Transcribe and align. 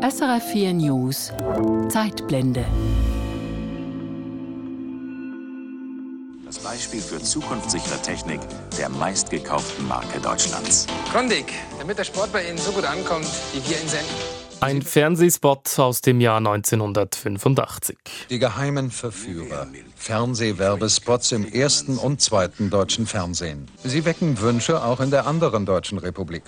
SRF 0.00 0.52
4 0.52 0.74
News 0.74 1.32
Zeitblende. 1.88 2.64
Das 6.46 6.60
Beispiel 6.60 7.00
für 7.00 7.18
zukunftssichere 7.20 8.00
Technik 8.00 8.38
der 8.78 8.90
meistgekauften 8.90 9.88
Marke 9.88 10.20
Deutschlands. 10.20 10.86
Grundig, 11.12 11.52
damit 11.80 11.98
der 11.98 12.04
Sport 12.04 12.32
bei 12.32 12.48
Ihnen 12.48 12.58
so 12.58 12.70
gut 12.70 12.84
ankommt, 12.84 13.26
wie 13.52 13.68
wir 13.68 13.80
ihn 13.80 13.88
senden. 13.88 14.14
Ein 14.60 14.82
Fernsehspot 14.82 15.76
aus 15.80 16.00
dem 16.00 16.20
Jahr 16.20 16.38
1985. 16.38 17.98
Die 18.30 18.38
geheimen 18.38 18.92
Verführer. 18.92 19.66
Fernsehwerbespots 19.96 21.32
im 21.32 21.44
ersten 21.44 21.98
und 21.98 22.20
zweiten 22.20 22.70
deutschen 22.70 23.08
Fernsehen. 23.08 23.66
Sie 23.82 24.04
wecken 24.04 24.40
Wünsche 24.40 24.84
auch 24.84 25.00
in 25.00 25.10
der 25.10 25.26
anderen 25.26 25.66
deutschen 25.66 25.98
Republik. 25.98 26.44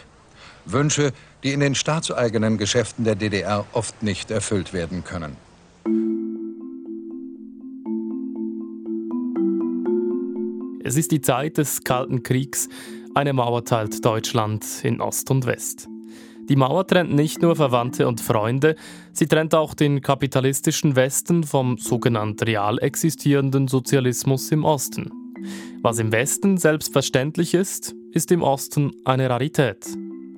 Wünsche, 0.64 1.12
die 1.42 1.52
in 1.52 1.61
den 1.61 1.74
staatseigenen 1.74 2.58
Geschäften 2.58 3.04
der 3.04 3.14
DDR 3.14 3.64
oft 3.72 4.03
nicht 4.03 4.30
erfüllt 4.30 4.72
werden 4.72 5.04
können. 5.04 5.36
Es 10.82 10.96
ist 10.96 11.12
die 11.12 11.21
Zeit 11.21 11.57
des 11.57 11.85
Kalten 11.85 12.22
Kriegs. 12.22 12.68
Eine 13.14 13.32
Mauer 13.32 13.64
teilt 13.64 14.04
Deutschland 14.04 14.64
in 14.82 15.00
Ost 15.00 15.30
und 15.30 15.46
West. 15.46 15.88
Die 16.49 16.57
Mauer 16.57 16.85
trennt 16.85 17.14
nicht 17.14 17.43
nur 17.43 17.54
Verwandte 17.54 18.08
und 18.08 18.21
Freunde, 18.21 18.74
sie 19.13 19.29
trennt 19.29 19.54
auch 19.54 19.74
den 19.74 20.00
kapitalistischen 20.00 20.96
Westen 20.96 21.44
vom 21.44 21.79
sogenannt 21.79 22.44
real 22.44 22.80
existierenden 22.80 23.68
Sozialismus 23.68 24.50
im 24.50 24.64
Osten. 24.64 25.11
Was 25.80 26.00
im 26.00 26.11
Westen 26.11 26.57
selbstverständlich 26.57 27.54
ist, 27.54 27.94
ist 28.11 28.32
im 28.32 28.43
Osten 28.43 28.90
eine 29.04 29.30
Rarität. 29.30 29.86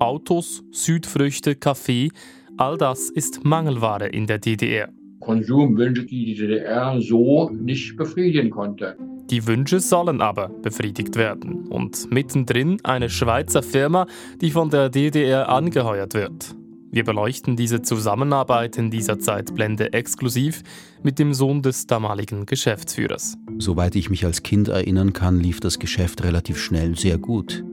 Autos, 0.02 0.64
Südfrüchte, 0.72 1.54
Kaffee, 1.54 2.10
all 2.56 2.76
das 2.76 3.08
ist 3.08 3.44
Mangelware 3.44 4.08
in 4.08 4.26
der 4.26 4.40
DDR. 4.40 4.88
Konsumwünsche, 5.20 6.04
die 6.04 6.24
die 6.24 6.34
DDR 6.34 7.00
so 7.00 7.50
nicht 7.50 7.96
befriedigen 7.96 8.50
konnte. 8.50 8.96
Die 9.30 9.46
Wünsche 9.46 9.78
sollen 9.78 10.20
aber 10.20 10.48
befriedigt 10.48 11.14
werden. 11.14 11.68
Und 11.68 12.10
mittendrin 12.10 12.78
eine 12.82 13.08
Schweizer 13.08 13.62
Firma, 13.62 14.08
die 14.40 14.50
von 14.50 14.70
der 14.70 14.90
DDR 14.90 15.48
angeheuert 15.48 16.14
wird. 16.14 16.56
Wir 16.90 17.04
beleuchten 17.04 17.54
diese 17.54 17.82
Zusammenarbeit 17.82 18.78
in 18.78 18.90
dieser 18.90 19.20
Zeitblende 19.20 19.92
exklusiv 19.92 20.64
mit 21.04 21.20
dem 21.20 21.32
Sohn 21.32 21.62
des 21.62 21.86
damaligen 21.86 22.44
Geschäftsführers. 22.44 23.36
Soweit 23.58 23.94
ich 23.94 24.10
mich 24.10 24.24
als 24.24 24.42
Kind 24.42 24.66
erinnern 24.66 25.12
kann, 25.12 25.38
lief 25.38 25.60
das 25.60 25.78
Geschäft 25.78 26.24
relativ 26.24 26.58
schnell 26.58 26.98
sehr 26.98 27.18
gut. 27.18 27.64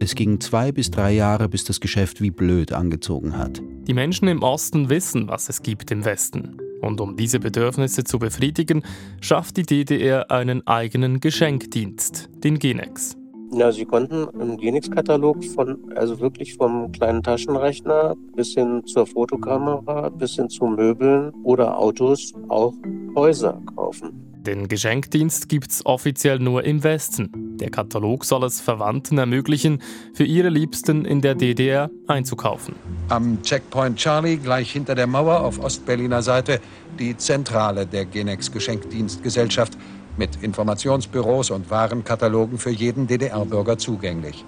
Es 0.00 0.14
ging 0.14 0.40
zwei 0.40 0.70
bis 0.70 0.90
drei 0.90 1.12
Jahre, 1.12 1.48
bis 1.48 1.64
das 1.64 1.80
Geschäft 1.80 2.20
wie 2.20 2.30
blöd 2.30 2.72
angezogen 2.72 3.36
hat. 3.36 3.60
Die 3.88 3.94
Menschen 3.94 4.28
im 4.28 4.42
Osten 4.42 4.88
wissen, 4.88 5.28
was 5.28 5.48
es 5.48 5.62
gibt 5.62 5.90
im 5.90 6.04
Westen. 6.04 6.56
Und 6.80 7.00
um 7.00 7.16
diese 7.16 7.40
Bedürfnisse 7.40 8.04
zu 8.04 8.20
befriedigen, 8.20 8.84
schafft 9.20 9.56
die 9.56 9.64
DDR 9.64 10.30
einen 10.30 10.64
eigenen 10.66 11.18
Geschenkdienst, 11.18 12.30
den 12.44 12.60
Genex. 12.60 13.16
Ja, 13.50 13.72
sie 13.72 13.86
konnten 13.86 14.28
einen 14.38 14.58
Genix-Katalog 14.58 15.42
von, 15.42 15.92
also 15.96 16.20
wirklich 16.20 16.54
vom 16.54 16.92
kleinen 16.92 17.22
Taschenrechner 17.22 18.14
bis 18.36 18.54
hin 18.54 18.82
zur 18.84 19.06
Fotokamera, 19.06 20.10
bis 20.10 20.36
hin 20.36 20.48
zu 20.48 20.66
Möbeln 20.66 21.32
oder 21.42 21.78
Autos 21.78 22.34
auch 22.48 22.74
Häuser 23.16 23.60
kaufen. 23.74 24.12
Den 24.42 24.68
Geschenkdienst 24.68 25.48
gibt's 25.48 25.84
offiziell 25.84 26.38
nur 26.38 26.62
im 26.64 26.84
Westen. 26.84 27.47
Der 27.60 27.70
Katalog 27.70 28.24
soll 28.24 28.44
es 28.44 28.60
Verwandten 28.60 29.18
ermöglichen, 29.18 29.82
für 30.14 30.24
ihre 30.24 30.48
Liebsten 30.48 31.04
in 31.04 31.20
der 31.20 31.34
DDR 31.34 31.90
einzukaufen. 32.06 32.74
Am 33.08 33.42
Checkpoint 33.42 33.96
Charlie, 33.96 34.36
gleich 34.36 34.72
hinter 34.72 34.94
der 34.94 35.06
Mauer 35.06 35.40
auf 35.40 35.58
Ostberliner 35.58 36.22
Seite, 36.22 36.60
die 36.98 37.16
Zentrale 37.16 37.86
der 37.86 38.04
Genex 38.04 38.52
Geschenkdienstgesellschaft 38.52 39.76
mit 40.16 40.42
Informationsbüros 40.42 41.50
und 41.50 41.70
Warenkatalogen 41.70 42.58
für 42.58 42.70
jeden 42.70 43.06
DDR-Bürger 43.06 43.78
zugänglich. 43.78 44.44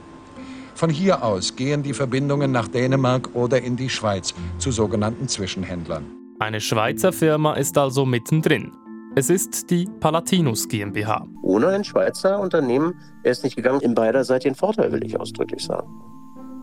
Von 0.75 0.91
hier 0.91 1.23
aus 1.23 1.57
gehen 1.57 1.83
die 1.83 1.93
Verbindungen 1.93 2.53
nach 2.53 2.69
Dänemark 2.69 3.35
oder 3.35 3.61
in 3.61 3.77
die 3.77 3.91
Schweiz 3.91 4.35
zu 4.59 4.71
sogenannten 4.71 5.29
Zwischenhändlern. 5.29 6.07
Eine 6.39 6.61
Schweizer 6.61 7.13
Firma 7.13 7.53
ist 7.55 7.77
also 7.77 8.07
mittendrin. 8.07 8.73
Es 9.17 9.29
ist 9.29 9.71
die 9.71 9.89
Palatinus 9.99 10.69
GmbH. 10.69 11.27
Ohne 11.43 11.69
ein 11.69 11.83
Schweizer 11.83 12.39
Unternehmen 12.39 12.95
wäre 13.23 13.33
es 13.33 13.43
nicht 13.43 13.57
gegangen. 13.57 13.81
In 13.81 13.93
beiderseitigen 13.95 14.55
Vorteil 14.55 14.93
will 14.93 15.05
ich 15.05 15.19
ausdrücklich 15.19 15.65
sagen. 15.65 15.89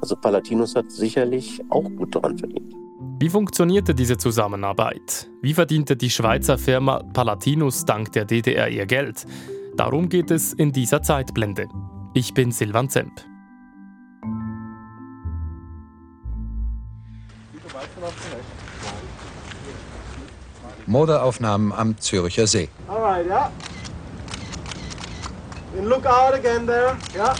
Also 0.01 0.15
Palatinus 0.15 0.73
hat 0.73 0.89
sicherlich 0.89 1.61
auch 1.69 1.83
gut 1.83 2.15
daran 2.15 2.37
verdient. 2.37 2.73
Wie 3.19 3.27
funktionierte 3.27 3.93
diese 3.93 4.17
Zusammenarbeit? 4.17 5.29
Wie 5.41 5.53
verdiente 5.53 5.97
die 5.97 6.09
Schweizer 6.09 6.57
Firma 6.57 7.03
Palatinus 7.11 7.83
dank 7.83 8.13
der 8.13 8.23
DDR 8.23 8.69
ihr 8.69 8.85
Geld? 8.85 9.25
Darum 9.75 10.07
geht 10.07 10.31
es 10.31 10.53
in 10.53 10.71
dieser 10.71 11.01
Zeitblende. 11.01 11.67
Ich 12.13 12.33
bin 12.33 12.51
Silvan 12.51 12.87
Zemp. 12.89 13.25
Modeaufnahmen 20.85 21.71
am 21.71 21.97
Züricher 21.97 22.47
See. 22.47 22.69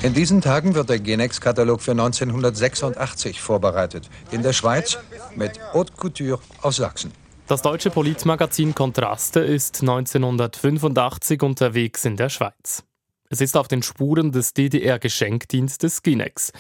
In 0.04 0.14
diesen 0.14 0.42
Tagen 0.42 0.76
wird 0.76 0.90
der 0.90 1.00
Genex-Katalog 1.00 1.82
für 1.82 1.92
1986 1.92 3.42
vorbereitet. 3.42 4.10
In 4.32 4.44
der 4.44 4.54
Schweiz 4.54 4.98
mit 5.36 5.60
Haute 5.74 5.94
Couture 5.94 6.40
aus 6.62 6.76
Sachsen. 6.76 7.12
Das 7.48 7.62
deutsche 7.62 7.90
Politmagazin 7.90 8.76
Kontraste 8.76 9.40
ist 9.40 9.82
1985 9.82 11.42
unterwegs 11.42 12.04
in 12.04 12.18
der 12.18 12.30
Schweiz. 12.30 12.84
Es 13.30 13.42
ist 13.42 13.58
auf 13.58 13.68
den 13.68 13.84
Spuren 13.84 14.32
des 14.32 14.54
DDR-Geschenkdienstes 14.54 16.04
Ginex. 16.04 16.52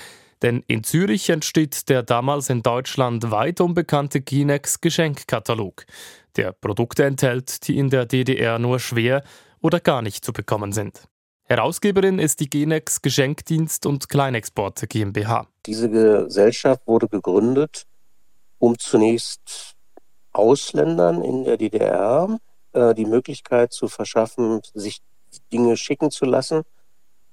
Denn 0.41 0.63
in 0.67 0.83
Zürich 0.83 1.29
entsteht 1.29 1.89
der 1.89 2.03
damals 2.03 2.49
in 2.49 2.61
Deutschland 2.61 3.31
weit 3.31 3.59
unbekannte 3.59 4.21
Ginex 4.21 4.81
Geschenkkatalog, 4.81 5.85
der 6.35 6.51
Produkte 6.51 7.05
enthält, 7.05 7.67
die 7.67 7.77
in 7.77 7.89
der 7.89 8.05
DDR 8.05 8.59
nur 8.59 8.79
schwer 8.79 9.23
oder 9.61 9.79
gar 9.79 10.01
nicht 10.01 10.23
zu 10.23 10.33
bekommen 10.33 10.71
sind. 10.71 11.07
Herausgeberin 11.45 12.19
ist 12.19 12.39
die 12.41 12.49
Genex 12.49 13.01
Geschenkdienst 13.01 13.85
und 13.85 14.09
Kleinexporte 14.09 14.85
GmbH. 14.85 15.47
Diese 15.65 15.89
Gesellschaft 15.89 16.85
wurde 16.85 17.07
gegründet, 17.07 17.85
um 18.59 18.77
zunächst 18.77 19.75
Ausländern 20.33 21.23
in 21.23 21.45
der 21.45 21.57
DDR 21.57 22.37
äh, 22.73 22.93
die 22.93 23.05
Möglichkeit 23.05 23.71
zu 23.71 23.87
verschaffen, 23.87 24.61
sich 24.73 24.99
Dinge 25.51 25.77
schicken 25.77 26.11
zu 26.11 26.25
lassen. 26.25 26.63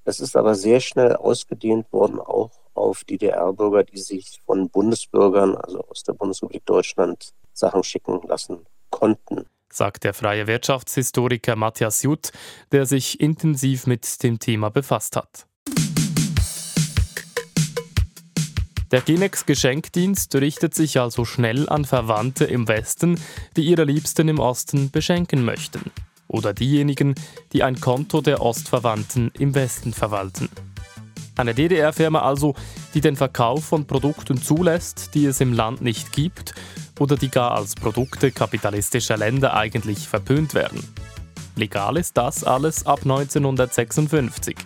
Das 0.05 0.21
ist 0.21 0.37
aber 0.37 0.55
sehr 0.55 0.81
schnell 0.81 1.17
ausgedehnt 1.17 1.93
worden, 1.93 2.21
auch 2.21 2.51
auf 2.85 3.05
DDR-Bürger, 3.05 3.85
die 3.85 3.99
sich 3.99 4.41
von 4.45 4.69
Bundesbürgern, 4.69 5.57
also 5.57 5.81
aus 5.89 6.03
der 6.03 6.13
Bundesrepublik 6.13 6.65
Deutschland, 6.67 7.33
Sachen 7.53 7.83
schicken 7.83 8.21
lassen 8.27 8.67
konnten 8.91 9.47
sagt 9.77 10.05
der 10.05 10.15
freie 10.15 10.47
Wirtschaftshistoriker 10.47 11.57
Matthias 11.57 12.05
Jutt, 12.05 12.31
der 12.71 12.87
sich 12.87 13.19
intensiv 13.21 13.89
mit 13.89 14.23
dem 14.23 14.39
Thema 14.39 14.71
befasst 14.71 15.17
hat. 15.17 15.47
Der 18.93 19.01
Genex 19.01 19.47
Geschenkdienst 19.47 20.33
richtet 20.37 20.75
sich 20.75 21.01
also 21.01 21.25
schnell 21.25 21.69
an 21.69 21.85
Verwandte 21.85 22.45
im 22.45 22.69
Westen, 22.69 23.19
die 23.57 23.65
ihre 23.65 23.83
Liebsten 23.83 24.29
im 24.29 24.39
Osten 24.39 24.93
beschenken 24.93 25.45
möchten. 25.45 25.91
Oder 26.29 26.55
diejenigen, 26.55 27.17
die 27.53 27.65
ein 27.65 27.81
Konto 27.81 28.21
der 28.21 28.41
Ostverwandten 28.41 29.33
im 29.37 29.57
Westen 29.57 29.93
verwalten. 29.93 30.49
Eine 31.37 31.55
DDR-Firma 31.55 32.21
also, 32.21 32.55
die 32.95 33.01
den 33.01 33.17
Verkauf 33.17 33.65
von 33.65 33.87
Produkten 33.87 34.41
zulässt, 34.41 35.15
die 35.15 35.27
es 35.27 35.41
im 35.41 35.53
Land 35.53 35.83
nicht 35.83 36.13
gibt 36.13 36.55
oder 37.01 37.17
die 37.17 37.29
gar 37.29 37.53
als 37.53 37.75
Produkte 37.75 38.31
kapitalistischer 38.31 39.17
Länder 39.17 39.55
eigentlich 39.55 40.07
verpönt 40.09 40.55
werden. 40.55 40.83
Legal 41.57 41.97
ist 41.97 42.17
das 42.17 42.45
alles 42.45 42.87
ab 42.87 43.01
1956. 43.03 44.57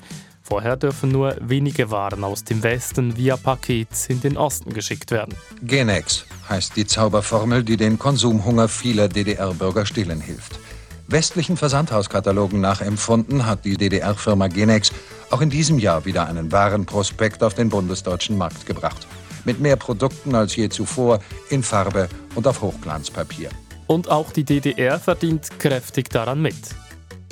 Vorher 0.42 0.76
dürfen 0.76 1.10
nur 1.10 1.36
wenige 1.40 1.90
Waren 1.90 2.24
aus 2.24 2.44
dem 2.44 2.62
Westen 2.62 3.16
via 3.18 3.36
Paket 3.36 3.88
in 4.08 4.20
den 4.22 4.38
Osten 4.38 4.72
geschickt 4.72 5.10
werden. 5.10 5.34
Genex 5.62 6.24
heißt 6.48 6.76
die 6.76 6.86
Zauberformel, 6.86 7.62
die 7.62 7.76
den 7.76 7.98
Konsumhunger 7.98 8.68
vieler 8.68 9.08
DDR-Bürger 9.08 9.84
stillen 9.84 10.22
hilft. 10.22 10.58
Westlichen 11.06 11.56
Versandhauskatalogen 11.58 12.60
nachempfunden 12.60 13.44
hat 13.46 13.64
die 13.64 13.76
DDR-Firma 13.76 14.48
Genex 14.48 14.92
auch 15.30 15.40
in 15.40 15.50
diesem 15.50 15.78
Jahr 15.78 16.04
wieder 16.04 16.26
einen 16.26 16.50
Warenprospekt 16.52 17.42
auf 17.42 17.54
den 17.54 17.68
bundesdeutschen 17.68 18.38
Markt 18.38 18.66
gebracht 18.66 19.06
mit 19.44 19.60
mehr 19.60 19.76
Produkten 19.76 20.34
als 20.34 20.54
je 20.56 20.68
zuvor 20.68 21.20
in 21.48 21.62
Farbe 21.62 22.08
und 22.34 22.46
auf 22.46 22.60
Hochglanzpapier. 22.60 23.48
Und 23.86 24.10
auch 24.10 24.30
die 24.30 24.44
DDR 24.44 25.00
verdient 25.00 25.58
kräftig 25.58 26.10
daran 26.10 26.42
mit. 26.42 26.56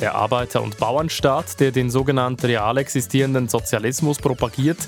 Der 0.01 0.15
Arbeiter- 0.15 0.63
und 0.63 0.79
Bauernstaat, 0.79 1.61
der 1.61 1.73
den 1.73 1.91
sogenannten 1.91 2.47
real 2.47 2.79
existierenden 2.79 3.49
Sozialismus 3.49 4.19
propagiert, 4.19 4.79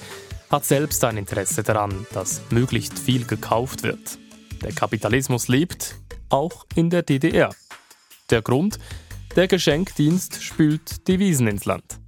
hat 0.51 0.65
selbst 0.65 1.05
ein 1.05 1.19
Interesse 1.19 1.63
daran, 1.63 2.07
dass 2.13 2.41
möglichst 2.51 2.99
viel 2.99 3.25
gekauft 3.25 3.83
wird. 3.83 4.19
Der 4.63 4.73
Kapitalismus 4.73 5.49
lebt, 5.49 5.97
auch 6.31 6.65
in 6.75 6.89
der 6.89 7.03
DDR. 7.03 7.51
Der 8.31 8.43
Grund? 8.43 8.79
Der 9.37 9.47
Geschenkdienst 9.49 10.43
spült 10.43 11.07
Devisen 11.07 11.47
ins 11.47 11.67
Land. 11.67 12.01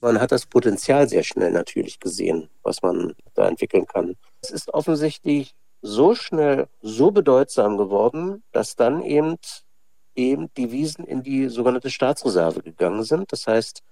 Man 0.00 0.20
hat 0.20 0.32
das 0.32 0.46
Potenzial 0.46 1.08
sehr 1.08 1.22
schnell 1.22 1.52
natürlich 1.52 2.00
gesehen, 2.00 2.48
was 2.62 2.82
man 2.82 3.14
da 3.34 3.48
entwickeln 3.48 3.86
kann. 3.86 4.16
Es 4.40 4.50
ist 4.50 4.72
offensichtlich 4.72 5.54
so 5.82 6.14
schnell 6.14 6.68
so 6.82 7.10
bedeutsam 7.10 7.76
geworden, 7.76 8.42
dass 8.52 8.76
dann 8.76 9.02
eben 9.02 9.36
eben 10.14 10.52
Devisen 10.54 11.04
in 11.04 11.22
die 11.22 11.48
sogenannte 11.48 11.90
Staatsreserve 11.90 12.62
gegangen 12.62 13.04
sind. 13.04 13.32
Das 13.32 13.46
heißt, 13.46 13.82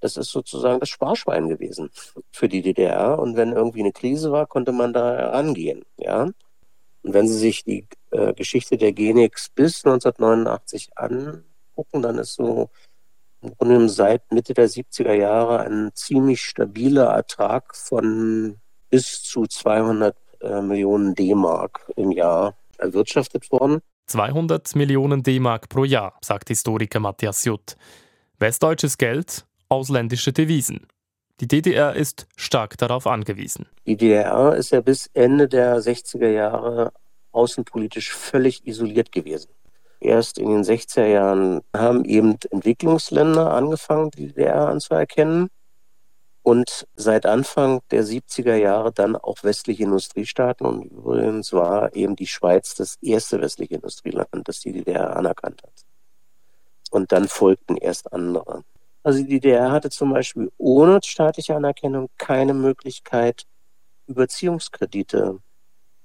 das 0.00 0.16
ist 0.16 0.30
sozusagen 0.30 0.80
das 0.80 0.88
Sparschwein 0.88 1.48
gewesen 1.48 1.90
für 2.30 2.48
die 2.48 2.62
DDR. 2.62 3.18
Und 3.18 3.36
wenn 3.36 3.52
irgendwie 3.52 3.80
eine 3.80 3.92
Krise 3.92 4.30
war, 4.32 4.46
konnte 4.46 4.72
man 4.72 4.92
da 4.92 5.30
rangehen. 5.30 5.84
Ja? 5.96 6.22
Und 6.22 7.14
wenn 7.14 7.28
Sie 7.28 7.38
sich 7.38 7.64
die 7.64 7.86
äh, 8.10 8.32
Geschichte 8.34 8.76
der 8.76 8.92
Genix 8.92 9.48
bis 9.48 9.84
1989 9.84 10.90
angucken, 10.96 12.02
dann 12.02 12.18
ist 12.18 12.34
so 12.34 12.70
im 13.42 13.54
Grunde 13.56 13.88
seit 13.88 14.32
Mitte 14.32 14.54
der 14.54 14.68
70er 14.68 15.12
Jahre 15.12 15.60
ein 15.60 15.90
ziemlich 15.94 16.42
stabiler 16.42 17.06
Ertrag 17.06 17.74
von 17.76 18.56
bis 18.90 19.22
zu 19.22 19.46
200 19.46 20.16
äh, 20.40 20.60
Millionen 20.62 21.14
D-Mark 21.14 21.90
im 21.96 22.12
Jahr 22.12 22.54
erwirtschaftet 22.78 23.50
worden. 23.50 23.80
200 24.06 24.76
Millionen 24.76 25.22
D-Mark 25.22 25.68
pro 25.68 25.84
Jahr, 25.84 26.16
sagt 26.22 26.48
Historiker 26.48 27.00
Matthias 27.00 27.44
Jutt. 27.44 27.76
Westdeutsches 28.38 28.98
Geld, 28.98 29.46
ausländische 29.68 30.32
Devisen. 30.32 30.86
Die 31.40 31.48
DDR 31.48 31.94
ist 31.94 32.26
stark 32.36 32.78
darauf 32.78 33.06
angewiesen. 33.06 33.66
Die 33.86 33.96
DDR 33.96 34.54
ist 34.54 34.70
ja 34.70 34.80
bis 34.80 35.10
Ende 35.12 35.48
der 35.48 35.80
60er 35.80 36.28
Jahre 36.28 36.92
außenpolitisch 37.32 38.12
völlig 38.12 38.66
isoliert 38.66 39.12
gewesen. 39.12 39.50
Erst 40.00 40.38
in 40.38 40.50
den 40.50 40.62
60er 40.62 41.06
Jahren 41.06 41.62
haben 41.74 42.04
eben 42.04 42.36
Entwicklungsländer 42.50 43.52
angefangen, 43.52 44.10
die 44.10 44.28
DDR 44.28 44.68
anzuerkennen 44.68 45.48
und 46.46 46.86
seit 46.94 47.26
Anfang 47.26 47.80
der 47.90 48.04
70er 48.04 48.54
Jahre 48.54 48.92
dann 48.92 49.16
auch 49.16 49.42
westliche 49.42 49.82
Industriestaaten. 49.82 50.64
Und 50.64 50.84
übrigens 50.84 51.52
war 51.52 51.92
eben 51.96 52.14
die 52.14 52.28
Schweiz 52.28 52.76
das 52.76 52.98
erste 53.02 53.40
westliche 53.40 53.74
Industrieland, 53.74 54.28
das 54.44 54.60
die 54.60 54.72
DDR 54.72 55.16
anerkannt 55.16 55.64
hat. 55.64 55.72
Und 56.92 57.10
dann 57.10 57.26
folgten 57.26 57.76
erst 57.76 58.12
andere. 58.12 58.62
Also 59.02 59.18
die 59.24 59.40
DDR 59.40 59.72
hatte 59.72 59.90
zum 59.90 60.12
Beispiel 60.12 60.52
ohne 60.56 61.00
staatliche 61.02 61.56
Anerkennung 61.56 62.10
keine 62.16 62.54
Möglichkeit, 62.54 63.44
Überziehungskredite 64.06 65.40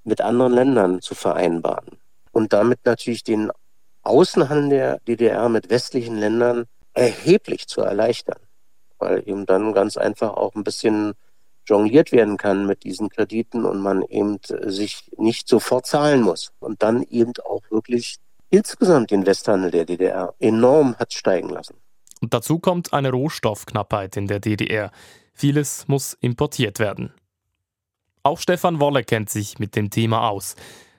mit 0.02 0.20
anderen 0.20 0.54
Ländern 0.54 1.02
zu 1.02 1.14
vereinbaren. 1.14 1.98
Und 2.32 2.52
damit 2.52 2.80
natürlich 2.84 3.22
den 3.22 3.52
Außenhandel 4.02 4.68
der 4.68 5.00
DDR 5.00 5.48
mit 5.48 5.70
westlichen 5.70 6.18
Ländern 6.18 6.66
erheblich 6.94 7.68
zu 7.68 7.80
erleichtern 7.80 8.38
weil 9.02 9.28
eben 9.28 9.44
dann 9.46 9.72
ganz 9.72 9.96
einfach 9.96 10.34
auch 10.34 10.54
ein 10.54 10.64
bisschen 10.64 11.14
jongliert 11.66 12.12
werden 12.12 12.36
kann 12.36 12.66
mit 12.66 12.84
diesen 12.84 13.08
Krediten 13.08 13.64
und 13.64 13.80
man 13.80 14.02
eben 14.02 14.38
sich 14.48 15.10
nicht 15.18 15.48
sofort 15.48 15.86
zahlen 15.86 16.22
muss 16.22 16.52
und 16.60 16.82
dann 16.82 17.02
eben 17.02 17.32
auch 17.44 17.62
wirklich 17.70 18.16
insgesamt 18.50 19.10
den 19.10 19.26
Westhandel 19.26 19.70
der 19.70 19.84
DDR 19.84 20.34
enorm 20.38 20.96
hat 20.96 21.12
steigen 21.12 21.48
lassen. 21.48 21.74
Und 22.20 22.32
dazu 22.32 22.58
kommt 22.58 22.92
eine 22.92 23.10
Rohstoffknappheit 23.10 24.16
in 24.16 24.28
der 24.28 24.38
DDR. 24.38 24.92
Vieles 25.34 25.88
muss 25.88 26.14
importiert 26.14 26.78
werden. 26.78 27.12
Auch 28.22 28.38
Stefan 28.38 28.78
Wolle 28.78 29.02
kennt 29.02 29.30
sich 29.30 29.58
mit 29.58 29.74
dem 29.74 29.90
Thema 29.90 30.28
aus. 30.28 30.54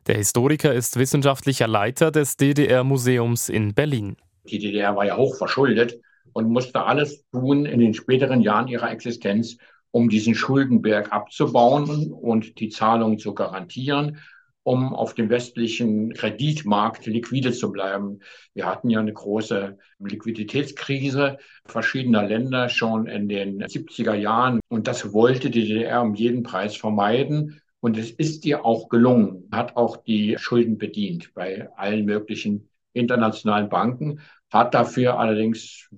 Der 0.06 0.18
Historiker 0.18 0.74
ist 0.74 1.00
wissenschaftlicher 1.00 1.68
Leiter 1.68 2.12
des 2.12 2.36
DDR-Museums 2.36 3.48
in 3.48 3.74
Berlin. 3.74 4.18
Die 4.44 4.60
DDR 4.60 4.98
war 4.98 5.06
ja 5.06 5.16
hoch 5.16 5.38
verschuldet 5.38 5.98
und 6.34 6.50
musste 6.50 6.84
alles 6.84 7.24
tun 7.32 7.66
in 7.66 7.80
den 7.80 7.94
späteren 7.94 8.42
Jahren 8.42 8.68
ihrer 8.68 8.92
Existenz, 8.92 9.58
um 9.92 10.10
diesen 10.10 10.36
Schuldenberg 10.36 11.14
abzubauen 11.14 12.12
und 12.12 12.60
die 12.60 12.68
Zahlungen 12.68 13.18
zu 13.18 13.34
garantieren, 13.34 14.20
um 14.64 14.94
auf 14.94 15.14
dem 15.14 15.30
westlichen 15.30 16.14
Kreditmarkt 16.14 17.06
liquide 17.06 17.54
zu 17.54 17.72
bleiben. 17.72 18.20
Wir 18.54 18.66
hatten 18.66 18.90
ja 18.90 19.00
eine 19.00 19.14
große 19.14 19.78
Liquiditätskrise 20.00 21.38
verschiedener 21.66 22.24
Länder 22.24 22.68
schon 22.68 23.08
in 23.08 23.30
den 23.30 23.64
70er 23.64 24.16
Jahren 24.16 24.60
und 24.68 24.88
das 24.88 25.14
wollte 25.14 25.50
die 25.50 25.66
DDR 25.66 26.02
um 26.02 26.14
jeden 26.14 26.44
Preis 26.44 26.76
vermeiden. 26.76 27.62
Und 27.84 27.98
es 27.98 28.12
ist 28.12 28.46
ihr 28.46 28.64
auch 28.64 28.88
gelungen, 28.88 29.50
hat 29.52 29.76
auch 29.76 29.98
die 29.98 30.38
Schulden 30.38 30.78
bedient 30.78 31.34
bei 31.34 31.68
allen 31.76 32.06
möglichen 32.06 32.70
internationalen 32.94 33.68
Banken, 33.68 34.22
hat 34.50 34.74
dafür 34.74 35.20
allerdings 35.20 35.90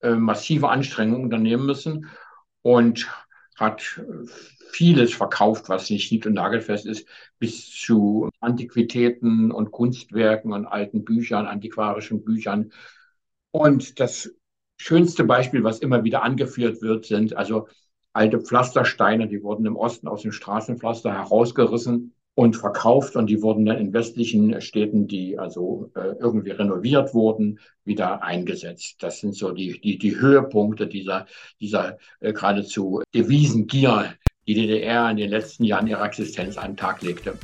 äh, 0.00 0.14
massive 0.14 0.70
Anstrengungen 0.70 1.24
unternehmen 1.24 1.66
müssen 1.66 2.06
und 2.62 3.06
hat 3.54 4.00
vieles 4.70 5.12
verkauft, 5.12 5.68
was 5.68 5.90
nicht 5.90 6.10
nied- 6.10 6.24
und 6.24 6.32
nagelfest 6.32 6.86
ist, 6.86 7.06
bis 7.38 7.70
zu 7.70 8.30
Antiquitäten 8.40 9.50
und 9.52 9.72
Kunstwerken 9.72 10.54
und 10.54 10.64
alten 10.64 11.04
Büchern, 11.04 11.44
antiquarischen 11.44 12.24
Büchern. 12.24 12.72
Und 13.50 14.00
das 14.00 14.34
schönste 14.78 15.24
Beispiel, 15.24 15.62
was 15.64 15.80
immer 15.80 16.02
wieder 16.02 16.22
angeführt 16.22 16.80
wird, 16.80 17.04
sind 17.04 17.36
also 17.36 17.68
alte 18.16 18.40
Pflastersteine, 18.40 19.28
die 19.28 19.42
wurden 19.42 19.66
im 19.66 19.76
Osten 19.76 20.08
aus 20.08 20.22
dem 20.22 20.32
Straßenpflaster 20.32 21.12
herausgerissen 21.12 22.14
und 22.34 22.56
verkauft 22.56 23.16
und 23.16 23.28
die 23.28 23.42
wurden 23.42 23.64
dann 23.66 23.78
in 23.78 23.92
westlichen 23.92 24.60
Städten, 24.60 25.06
die 25.06 25.38
also 25.38 25.90
äh, 25.94 26.14
irgendwie 26.18 26.50
renoviert 26.50 27.14
wurden, 27.14 27.60
wieder 27.84 28.22
eingesetzt. 28.22 28.96
Das 29.00 29.20
sind 29.20 29.34
so 29.34 29.52
die, 29.52 29.80
die, 29.80 29.98
die 29.98 30.18
Höhepunkte 30.18 30.86
dieser, 30.86 31.26
dieser 31.60 31.98
äh, 32.20 32.32
geradezu 32.32 33.02
Devisengier, 33.14 34.14
die 34.46 34.54
DDR 34.54 35.10
in 35.10 35.16
den 35.16 35.30
letzten 35.30 35.64
Jahren 35.64 35.86
ihrer 35.86 36.04
Existenz 36.04 36.58
an 36.58 36.72
den 36.72 36.76
Tag 36.76 37.02
legte. 37.02 37.38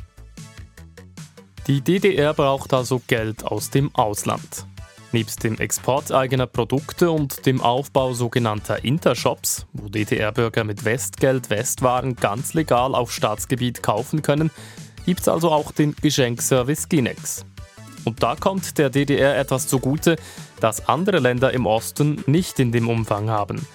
Die 1.67 1.81
DDR 1.81 2.35
braucht 2.35 2.75
also 2.75 3.01
Geld 3.07 3.45
aus 3.45 3.71
dem 3.71 3.95
Ausland. 3.95 4.67
Nebst 5.13 5.45
dem 5.45 5.59
Export 5.59 6.11
eigener 6.11 6.47
Produkte 6.47 7.11
und 7.11 7.45
dem 7.45 7.61
Aufbau 7.61 8.15
sogenannter 8.15 8.83
Intershops, 8.83 9.67
wo 9.75 9.91
DDR-Bürger 9.91 10.65
mit 10.65 10.87
Westgeld 10.87 11.51
Westwaren 11.51 12.17
ganz 12.17 12.55
legal 12.55 12.95
auf 12.95 13.13
Staatsgebiet 13.13 13.83
kaufen 13.83 14.23
können, 14.23 14.51
gibt 15.05 15.21
es 15.21 15.29
also 15.29 15.51
auch 15.51 15.71
den 15.71 15.95
Geschenkservice 15.95 16.89
Ginex. 16.89 17.45
Und 18.05 18.23
da 18.23 18.37
kommt 18.37 18.79
der 18.79 18.89
DDR 18.89 19.39
etwas 19.39 19.69
zugute, 19.69 20.17
das 20.61 20.89
andere 20.89 21.19
Länder 21.19 21.53
im 21.53 21.67
Osten 21.67 22.25
nicht 22.27 22.59
in 22.59 22.73
dem 22.73 22.89
Umfang 22.89 23.29
haben. 23.29 23.67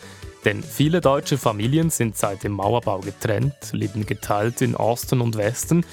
Denn 0.43 0.63
viele 0.63 1.01
deutsche 1.01 1.37
Familien 1.37 1.91
sind 1.91 2.17
seit 2.17 2.43
dem 2.43 2.53
Mauerbau 2.53 2.99
getrennt, 2.99 3.53
leben 3.73 4.07
geteilt 4.07 4.61
in 4.61 4.75
Osten 4.75 5.21
und 5.21 5.37
Westen. 5.37 5.85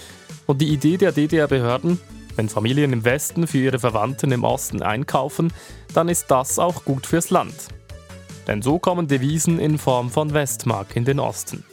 Und 0.47 0.63
die 0.63 0.69
Idee 0.69 0.97
der 0.97 1.13
DDR-Behörden, 1.13 2.01
wenn 2.37 2.49
Familien 2.49 2.93
im 2.93 3.05
Westen 3.05 3.47
für 3.47 3.59
ihre 3.59 3.79
Verwandten 3.79 4.33
im 4.33 4.45
Osten 4.45 4.83
einkaufen, 4.83 5.53
dann 5.93 6.09
ist 6.09 6.31
das 6.31 6.59
auch 6.59 6.85
gut 6.85 7.07
fürs 7.07 7.31
Land. 7.31 7.55
Denn 8.47 8.63
so 8.63 8.79
kommen 8.79 9.09
Devisen 9.09 9.59
in 9.59 9.79
Form 9.79 10.11
von 10.11 10.35
Westmark 10.35 10.97
in 10.97 11.05
den 11.05 11.21
Osten. 11.21 11.65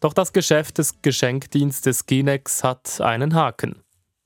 Doch 0.00 0.12
das 0.12 0.32
Geschäft 0.32 0.78
des 0.78 1.00
Geschenkdienstes 1.00 2.06
Ginex 2.06 2.62
hat 2.62 3.00
einen 3.00 3.34
Haken. 3.34 3.76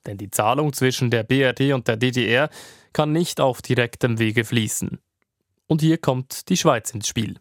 Denn 0.07 0.19
die 0.19 0.31
Zahlung 0.31 0.73
zwischen 0.73 1.11
der 1.11 1.23
BRD 1.23 1.73
und 1.73 1.87
der 1.87 1.97
DDR 1.97 2.51
kann 2.93 3.13
nicht 3.13 3.41
auf 3.41 3.63
direktem 3.63 4.19
Wege 4.19 4.45
fließen. 4.45 4.99
Und 5.67 5.81
hier 5.83 5.99
kommt 5.99 6.49
die 6.49 6.57
Schweiz 6.57 6.91
ins 6.91 7.07
Spiel. 7.07 7.39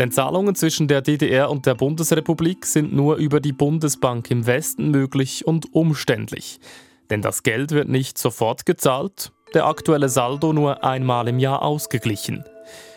Denn 0.00 0.10
Zahlungen 0.10 0.54
zwischen 0.54 0.88
der 0.88 1.02
DDR 1.02 1.50
und 1.50 1.66
der 1.66 1.74
Bundesrepublik 1.74 2.64
sind 2.64 2.94
nur 2.94 3.16
über 3.16 3.38
die 3.38 3.52
Bundesbank 3.52 4.30
im 4.30 4.46
Westen 4.46 4.90
möglich 4.90 5.46
und 5.46 5.74
umständlich. 5.74 6.58
Denn 7.10 7.20
das 7.20 7.42
Geld 7.42 7.72
wird 7.72 7.90
nicht 7.90 8.16
sofort 8.16 8.64
gezahlt, 8.64 9.30
der 9.52 9.66
aktuelle 9.66 10.08
Saldo 10.08 10.54
nur 10.54 10.84
einmal 10.84 11.28
im 11.28 11.38
Jahr 11.38 11.60
ausgeglichen. 11.60 12.44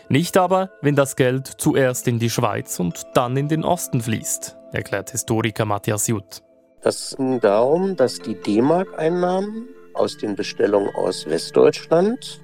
Nicht 0.08 0.38
aber, 0.38 0.70
wenn 0.80 0.96
das 0.96 1.14
Geld 1.14 1.46
zuerst 1.46 2.08
in 2.08 2.18
die 2.18 2.30
Schweiz 2.30 2.80
und 2.80 3.04
dann 3.12 3.36
in 3.36 3.48
den 3.48 3.64
Osten 3.64 4.00
fließt, 4.00 4.56
erklärt 4.72 5.10
Historiker 5.10 5.66
Matthias 5.66 6.06
Jutt. 6.06 6.42
Das 6.80 7.14
ging 7.18 7.38
darum, 7.38 7.96
dass 7.96 8.18
die 8.18 8.34
D-Mark-Einnahmen 8.34 9.68
aus 9.92 10.16
den 10.16 10.36
Bestellungen 10.36 10.88
aus 10.94 11.26
Westdeutschland 11.26 12.40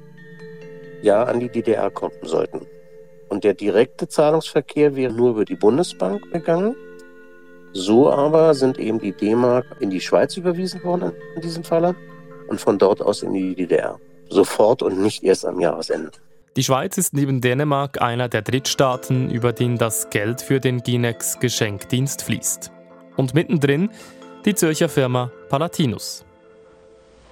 ja 1.01 1.25
an 1.25 1.41
die 1.41 1.49
DDR 1.49 1.91
kommen 1.91 2.19
sollten. 2.25 2.67
Und 3.31 3.45
der 3.45 3.55
direkte 3.55 4.09
Zahlungsverkehr 4.09 4.97
wäre 4.97 5.13
nur 5.13 5.31
über 5.31 5.45
die 5.45 5.55
Bundesbank 5.55 6.31
gegangen. 6.33 6.77
So 7.73 8.11
aber 8.11 8.53
sind 8.55 8.79
eben 8.79 8.99
die 8.99 9.13
D-Mark 9.13 9.65
in 9.79 9.89
die 9.89 10.01
Schweiz 10.01 10.37
überwiesen 10.37 10.83
worden 10.83 11.13
in 11.37 11.41
diesem 11.41 11.63
Falle 11.65 11.95
und 12.49 12.61
von 12.61 12.77
dort 12.79 13.01
aus 13.01 13.23
in 13.23 13.33
die 13.33 13.55
DDR. 13.55 13.99
Sofort 14.29 14.83
und 14.83 15.01
nicht 15.01 15.23
erst 15.23 15.47
am 15.47 15.61
Jahresende. 15.61 16.11
Die 16.57 16.65
Schweiz 16.65 16.99
ist 16.99 17.15
neben 17.15 17.41
Dänemark 17.41 18.03
einer 18.03 18.29
der 18.29 18.43
Drittstaaten, 18.43 19.31
über 19.31 19.53
den 19.53 19.79
das 19.79 20.11
Geld 20.11 20.41
für 20.41 20.59
den 20.59 20.83
Ginex 20.83 21.39
Geschenkdienst 21.39 22.23
fließt. 22.23 22.73
Und 23.17 23.35
mittendrin 23.35 23.91
die 24.45 24.57
Zürcher 24.57 24.89
Firma 24.89 25.31
Palatinus. 25.49 26.25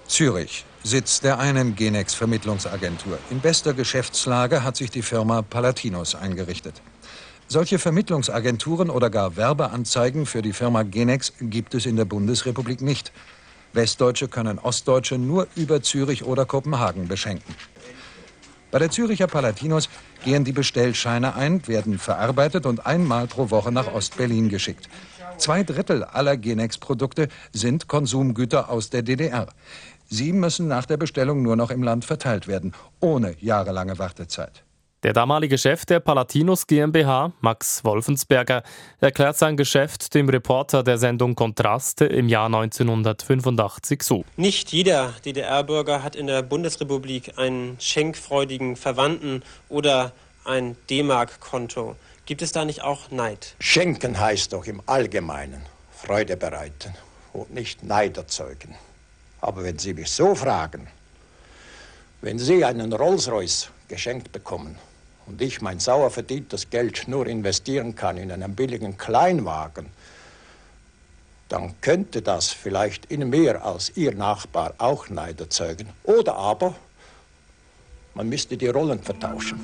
Zürich, 0.07 0.65
Sitz 0.89 1.21
der 1.21 1.39
einen 1.39 1.77
Genex 1.77 2.15
Vermittlungsagentur. 2.15 3.19
In 3.29 3.41
bester 3.41 3.75
Geschäftslage 3.75 4.65
hat 4.65 4.75
sich 4.75 4.91
die 4.91 5.03
Firma 5.03 5.43
Palatinus 5.43 6.15
eingerichtet. 6.15 6.81
Solche 7.47 7.79
Vermittlungsagenturen 7.79 8.89
oder 8.89 9.11
gar 9.11 9.37
Werbeanzeigen 9.37 10.25
für 10.25 10.41
die 10.41 10.55
Firma 10.55 10.85
Genex 10.85 11.35
gibt 11.41 11.75
es 11.75 11.85
in 11.85 11.97
der 11.97 12.07
Bundesrepublik 12.07 12.81
nicht. 12.81 13.13
Westdeutsche 13.75 14.29
können 14.29 14.59
Ostdeutsche 14.59 15.19
nur 15.19 15.47
über 15.57 15.83
Zürich 15.83 16.25
oder 16.25 16.47
Kopenhagen 16.47 17.07
beschenken. 17.07 17.55
Bei 18.71 18.79
der 18.79 18.91
Züricher 18.91 19.27
Palatinus 19.27 19.91
gehen 20.25 20.45
die 20.45 20.53
Bestellscheine 20.53 21.35
ein, 21.35 21.69
werden 21.69 21.99
verarbeitet 21.99 22.65
und 22.65 22.87
einmal 22.87 23.27
pro 23.27 23.51
Woche 23.51 23.73
nach 23.73 23.93
Ostberlin 23.93 24.49
geschickt. 24.49 24.89
Zwei 25.37 25.63
Drittel 25.63 26.03
aller 26.03 26.37
Genex-Produkte 26.37 27.29
sind 27.53 27.89
Konsumgüter 27.89 28.71
aus 28.71 28.91
der 28.91 29.03
DDR. 29.03 29.49
Sie 30.11 30.33
müssen 30.33 30.69
nach 30.69 30.87
der 30.87 30.97
Bestellung 30.97 31.43
nur 31.43 31.55
noch 31.55 31.71
im 31.71 31.83
Land 31.83 32.07
verteilt 32.07 32.49
werden, 32.49 32.73
ohne 33.01 33.37
jahrelange 33.41 33.99
Wartezeit. 33.99 34.65
Der 35.05 35.13
damalige 35.13 35.59
Chef 35.59 35.85
der 35.85 36.01
Palatinus 36.01 36.67
GmbH, 36.67 37.33
Max 37.41 37.85
Wolfensberger, 37.85 38.65
erklärt 39.01 39.37
sein 39.37 39.57
Geschäft 39.57 40.15
dem 40.15 40.29
Reporter 40.29 40.83
der 40.83 40.99
Sendung 40.99 41.37
Kontraste 41.37 42.07
im 42.07 42.29
Jahr 42.29 42.47
1985 42.47 44.03
so. 44.03 44.25
Nicht 44.37 44.73
jeder 44.73 45.13
DDR-Bürger 45.25 46.03
hat 46.03 46.17
in 46.17 46.27
der 46.27 46.43
Bundesrepublik 46.43 47.39
einen 47.39 47.77
schenkfreudigen 47.79 48.75
Verwandten 48.75 49.43
oder 49.69 50.13
ein 50.45 50.77
D-Mark-Konto. 50.91 51.95
Gibt 52.25 52.43
es 52.43 52.51
da 52.51 52.65
nicht 52.65 52.83
auch 52.83 53.11
Neid? 53.11 53.55
Schenken 53.61 54.19
heißt 54.19 54.53
doch 54.53 54.67
im 54.67 54.83
Allgemeinen 54.87 55.63
Freude 55.93 56.37
bereiten 56.37 56.95
und 57.33 57.55
nicht 57.55 57.85
Neid 57.85 58.17
erzeugen. 58.17 58.75
Aber 59.41 59.63
wenn 59.65 59.79
Sie 59.79 59.95
mich 59.95 60.11
so 60.11 60.35
fragen, 60.35 60.89
wenn 62.21 62.39
Sie 62.39 62.65
einen 62.65 62.93
Rolls-Royce 62.93 63.71
geschenkt 63.87 64.33
bekommen 64.33 64.77
und 65.27 65.41
ich 65.41 65.61
mein 65.61 65.79
sauer 65.79 66.11
verdientes 66.11 66.69
Geld 66.71 67.07
nur 67.07 67.27
investieren 67.27 67.95
kann 67.95 68.17
in 68.17 68.33
einen 68.33 68.55
billigen 68.55 68.99
Kleinwagen, 68.99 69.87
dann 71.49 71.81
könnte 71.81 72.21
das 72.21 72.51
vielleicht 72.51 73.07
in 73.07 73.29
mir 73.31 73.65
als 73.65 73.97
Ihr 73.97 74.15
Nachbar 74.15 74.75
auch 74.79 75.09
Neid 75.09 75.41
erzeugen. 75.41 75.89
Oder 76.05 76.35
aber 76.37 76.75
man 78.15 78.29
müsste 78.29 78.57
die 78.57 78.67
Rollen 78.67 79.01
vertauschen. 79.01 79.61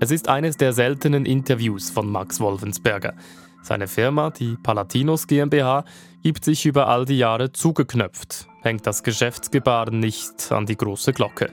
Es 0.00 0.10
ist 0.10 0.28
eines 0.28 0.56
der 0.56 0.72
seltenen 0.72 1.26
Interviews 1.26 1.90
von 1.90 2.10
Max 2.10 2.40
Wolfensberger. 2.40 3.14
Seine 3.62 3.86
Firma, 3.86 4.30
die 4.30 4.56
Palatinus 4.60 5.26
GmbH, 5.26 5.84
gibt 6.22 6.44
sich 6.44 6.66
über 6.66 6.88
all 6.88 7.04
die 7.04 7.18
Jahre 7.18 7.52
zugeknöpft, 7.52 8.48
hängt 8.62 8.86
das 8.86 9.02
Geschäftsgebaren 9.02 10.00
nicht 10.00 10.50
an 10.50 10.66
die 10.66 10.76
große 10.76 11.12
Glocke. 11.12 11.52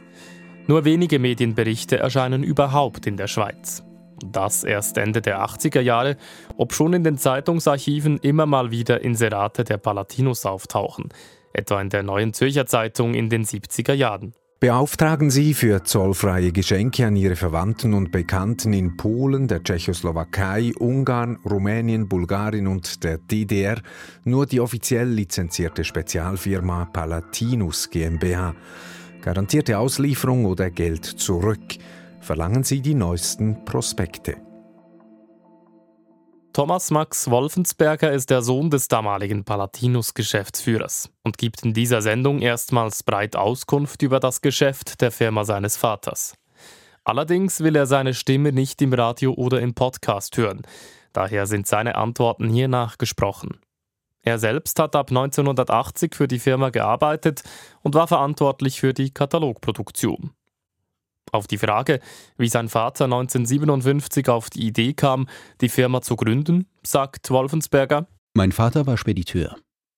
Nur 0.67 0.85
wenige 0.85 1.19
Medienberichte 1.19 1.97
erscheinen 1.97 2.43
überhaupt 2.43 3.07
in 3.07 3.17
der 3.17 3.27
Schweiz. 3.27 3.83
Das 4.25 4.63
erst 4.63 4.97
Ende 4.97 5.21
der 5.21 5.43
80er 5.43 5.81
Jahre, 5.81 6.17
obschon 6.57 6.93
in 6.93 7.03
den 7.03 7.17
Zeitungsarchiven 7.17 8.17
immer 8.17 8.45
mal 8.45 8.71
wieder 8.71 9.01
Inserate 9.01 9.63
der 9.63 9.77
Palatinus 9.77 10.45
auftauchen, 10.45 11.09
etwa 11.53 11.79
in 11.81 11.89
der 11.89 12.03
Neuen 12.03 12.33
Zürcher 12.33 12.65
Zeitung 12.65 13.13
in 13.13 13.29
den 13.29 13.45
70er 13.45 13.93
Jahren. 13.93 14.33
Beauftragen 14.61 15.29
Sie 15.29 15.53
für 15.53 15.85
zollfreie 15.85 16.51
Geschenke 16.51 17.07
an 17.07 17.15
Ihre 17.15 17.37
Verwandten 17.37 17.93
und 17.93 18.11
Bekannten 18.11 18.73
in 18.73 18.97
Polen, 18.97 19.47
der 19.47 19.63
Tschechoslowakei, 19.63 20.73
Ungarn, 20.77 21.37
Rumänien, 21.49 22.09
Bulgarien 22.09 22.67
und 22.67 23.05
der 23.05 23.19
DDR 23.19 23.81
nur 24.25 24.45
die 24.45 24.59
offiziell 24.59 25.07
lizenzierte 25.07 25.85
Spezialfirma 25.85 26.83
Palatinus 26.91 27.89
GmbH. 27.89 28.53
Garantierte 29.21 29.77
Auslieferung 29.77 30.43
oder 30.43 30.69
Geld 30.69 31.05
zurück. 31.05 31.77
Verlangen 32.19 32.65
Sie 32.65 32.81
die 32.81 32.95
neuesten 32.95 33.63
Prospekte. 33.63 34.48
Thomas 36.51 36.89
Max 36.89 37.29
Wolfensberger 37.29 38.11
ist 38.11 38.31
der 38.31 38.41
Sohn 38.41 38.71
des 38.71 38.87
damaligen 38.87 39.45
Palatinus-Geschäftsführers 39.45 41.11
und 41.23 41.37
gibt 41.37 41.63
in 41.63 41.73
dieser 41.73 42.01
Sendung 42.01 42.39
erstmals 42.39 43.03
breit 43.03 43.35
Auskunft 43.35 44.01
über 44.01 44.19
das 44.19 44.41
Geschäft 44.41 44.99
der 45.01 45.11
Firma 45.11 45.45
seines 45.45 45.77
Vaters. 45.77 46.33
Allerdings 47.03 47.61
will 47.61 47.75
er 47.75 47.85
seine 47.85 48.15
Stimme 48.15 48.51
nicht 48.51 48.81
im 48.81 48.93
Radio 48.93 49.33
oder 49.33 49.61
im 49.61 49.75
Podcast 49.75 50.37
hören, 50.37 50.63
daher 51.13 51.45
sind 51.45 51.67
seine 51.67 51.95
Antworten 51.95 52.49
hier 52.49 52.67
nachgesprochen. 52.67 53.59
Er 54.21 54.39
selbst 54.39 54.79
hat 54.79 54.95
ab 54.95 55.09
1980 55.11 56.15
für 56.15 56.27
die 56.27 56.39
Firma 56.39 56.71
gearbeitet 56.71 57.43
und 57.83 57.95
war 57.95 58.07
verantwortlich 58.07 58.79
für 58.79 58.93
die 58.93 59.13
Katalogproduktion. 59.13 60.31
Auf 61.31 61.47
die 61.47 61.57
Frage, 61.57 61.99
wie 62.37 62.49
sein 62.49 62.69
Vater 62.69 63.05
1957 63.05 64.29
auf 64.29 64.49
die 64.49 64.65
Idee 64.65 64.93
kam, 64.93 65.27
die 65.61 65.69
Firma 65.69 66.01
zu 66.01 66.15
gründen, 66.15 66.67
sagt 66.83 67.29
Wolfensberger: 67.29 68.07
Mein 68.33 68.51
Vater 68.51 68.87
war 68.87 68.97
Spediteur. 68.97 69.55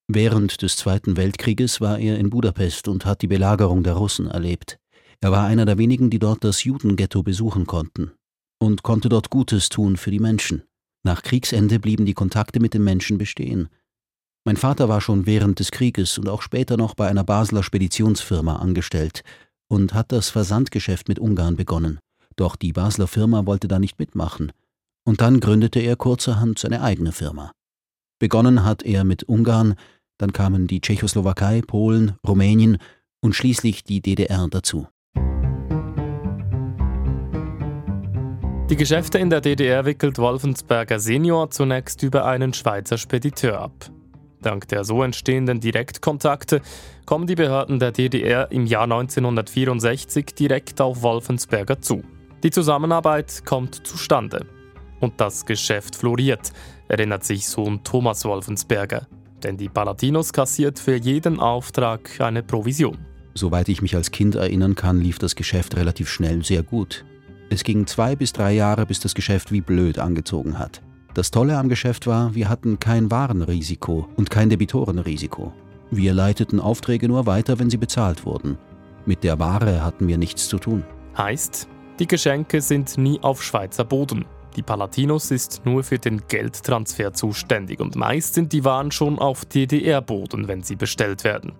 Während 0.07 0.61
des 0.61 0.75
Zweiten 0.75 1.15
Weltkrieges 1.15 1.79
war 1.79 1.97
er 1.97 2.17
in 2.19 2.29
Budapest 2.29 2.87
und 2.87 3.05
hat 3.05 3.21
die 3.21 3.27
Belagerung 3.27 3.83
der 3.83 3.93
Russen 3.93 4.27
erlebt. 4.27 4.77
Er 5.21 5.31
war 5.31 5.45
einer 5.45 5.65
der 5.65 5.77
wenigen, 5.77 6.09
die 6.09 6.19
dort 6.19 6.43
das 6.43 6.63
Judenghetto 6.63 7.23
besuchen 7.23 7.65
konnten 7.65 8.11
und 8.59 8.83
konnte 8.83 9.07
dort 9.07 9.29
Gutes 9.29 9.69
tun 9.69 9.95
für 9.95 10.11
die 10.11 10.19
Menschen. 10.19 10.63
Nach 11.03 11.23
Kriegsende 11.23 11.79
blieben 11.79 12.05
die 12.05 12.13
Kontakte 12.13 12.59
mit 12.59 12.73
den 12.73 12.83
Menschen 12.83 13.17
bestehen. 13.17 13.69
Mein 14.43 14.57
Vater 14.57 14.89
war 14.89 15.01
schon 15.01 15.25
während 15.25 15.59
des 15.59 15.71
Krieges 15.71 16.17
und 16.17 16.27
auch 16.27 16.41
später 16.41 16.75
noch 16.75 16.95
bei 16.95 17.07
einer 17.07 17.23
Basler 17.23 17.63
Speditionsfirma 17.63 18.57
angestellt 18.57 19.23
und 19.71 19.93
hat 19.93 20.11
das 20.11 20.29
Versandgeschäft 20.29 21.07
mit 21.07 21.17
Ungarn 21.17 21.55
begonnen. 21.55 21.99
Doch 22.35 22.57
die 22.57 22.73
Basler 22.73 23.07
Firma 23.07 23.45
wollte 23.45 23.69
da 23.69 23.79
nicht 23.79 23.99
mitmachen. 23.99 24.51
Und 25.05 25.21
dann 25.21 25.39
gründete 25.39 25.79
er 25.79 25.95
kurzerhand 25.95 26.59
seine 26.59 26.81
eigene 26.81 27.13
Firma. 27.13 27.53
Begonnen 28.19 28.65
hat 28.65 28.83
er 28.83 29.05
mit 29.05 29.23
Ungarn, 29.23 29.75
dann 30.17 30.33
kamen 30.33 30.67
die 30.67 30.81
Tschechoslowakei, 30.81 31.61
Polen, 31.65 32.17
Rumänien 32.27 32.79
und 33.21 33.33
schließlich 33.33 33.85
die 33.85 34.01
DDR 34.01 34.45
dazu. 34.49 34.87
Die 38.69 38.75
Geschäfte 38.75 39.19
in 39.19 39.29
der 39.29 39.39
DDR 39.39 39.85
wickelt 39.85 40.17
Wolfensberger 40.17 40.99
Senior 40.99 41.49
zunächst 41.49 42.03
über 42.03 42.25
einen 42.25 42.53
Schweizer 42.53 42.97
Spediteur 42.97 43.61
ab. 43.61 43.89
Dank 44.41 44.67
der 44.67 44.83
so 44.83 45.03
entstehenden 45.03 45.59
Direktkontakte 45.59 46.61
kommen 47.05 47.27
die 47.27 47.35
Behörden 47.35 47.79
der 47.79 47.91
DDR 47.91 48.51
im 48.51 48.65
Jahr 48.65 48.83
1964 48.83 50.33
direkt 50.33 50.81
auf 50.81 51.01
Wolfensberger 51.01 51.79
zu. 51.81 52.03
Die 52.43 52.51
Zusammenarbeit 52.51 53.43
kommt 53.45 53.85
zustande. 53.85 54.45
Und 54.99 55.19
das 55.19 55.45
Geschäft 55.45 55.95
floriert, 55.95 56.51
erinnert 56.87 57.23
sich 57.23 57.47
Sohn 57.47 57.83
Thomas 57.83 58.25
Wolfensberger. 58.25 59.07
Denn 59.43 59.57
die 59.57 59.69
Palatinus 59.69 60.33
kassiert 60.33 60.79
für 60.79 60.95
jeden 60.95 61.39
Auftrag 61.39 62.19
eine 62.19 62.43
Provision. 62.43 62.97
Soweit 63.33 63.69
ich 63.69 63.81
mich 63.81 63.95
als 63.95 64.11
Kind 64.11 64.35
erinnern 64.35 64.75
kann, 64.75 64.99
lief 64.99 65.17
das 65.17 65.35
Geschäft 65.35 65.75
relativ 65.77 66.09
schnell 66.09 66.43
sehr 66.43 66.63
gut. 66.63 67.05
Es 67.49 67.63
ging 67.63 67.87
zwei 67.87 68.15
bis 68.15 68.33
drei 68.33 68.53
Jahre, 68.53 68.85
bis 68.85 68.99
das 68.99 69.15
Geschäft 69.15 69.51
wie 69.51 69.61
blöd 69.61 69.99
angezogen 69.99 70.59
hat. 70.59 70.81
Das 71.13 71.29
Tolle 71.29 71.57
am 71.57 71.67
Geschäft 71.67 72.07
war, 72.07 72.35
wir 72.35 72.47
hatten 72.47 72.79
kein 72.79 73.11
Warenrisiko 73.11 74.07
und 74.15 74.29
kein 74.29 74.49
Debitorenrisiko. 74.49 75.51
Wir 75.89 76.13
leiteten 76.13 76.61
Aufträge 76.61 77.09
nur 77.09 77.25
weiter, 77.25 77.59
wenn 77.59 77.69
sie 77.69 77.77
bezahlt 77.77 78.25
wurden. 78.25 78.57
Mit 79.05 79.25
der 79.25 79.37
Ware 79.39 79.83
hatten 79.83 80.07
wir 80.07 80.17
nichts 80.17 80.47
zu 80.47 80.57
tun. 80.57 80.85
Heißt, 81.17 81.67
die 81.99 82.07
Geschenke 82.07 82.61
sind 82.61 82.97
nie 82.97 83.19
auf 83.21 83.43
Schweizer 83.43 83.83
Boden. 83.83 84.23
Die 84.55 84.61
Palatinus 84.61 85.31
ist 85.31 85.61
nur 85.65 85.83
für 85.83 85.99
den 85.99 86.21
Geldtransfer 86.29 87.11
zuständig 87.11 87.81
und 87.81 87.97
meist 87.97 88.33
sind 88.33 88.53
die 88.53 88.63
Waren 88.63 88.91
schon 88.91 89.19
auf 89.19 89.43
DDR-Boden, 89.43 90.47
wenn 90.47 90.63
sie 90.63 90.77
bestellt 90.77 91.25
werden. 91.25 91.53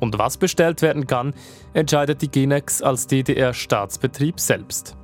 Und 0.00 0.18
was 0.18 0.38
bestellt 0.38 0.80
werden 0.80 1.06
kann, 1.06 1.34
entscheidet 1.74 2.22
die 2.22 2.30
Genex 2.30 2.80
als 2.80 3.06
DDR-Staatsbetrieb 3.06 4.40
selbst. 4.40 4.96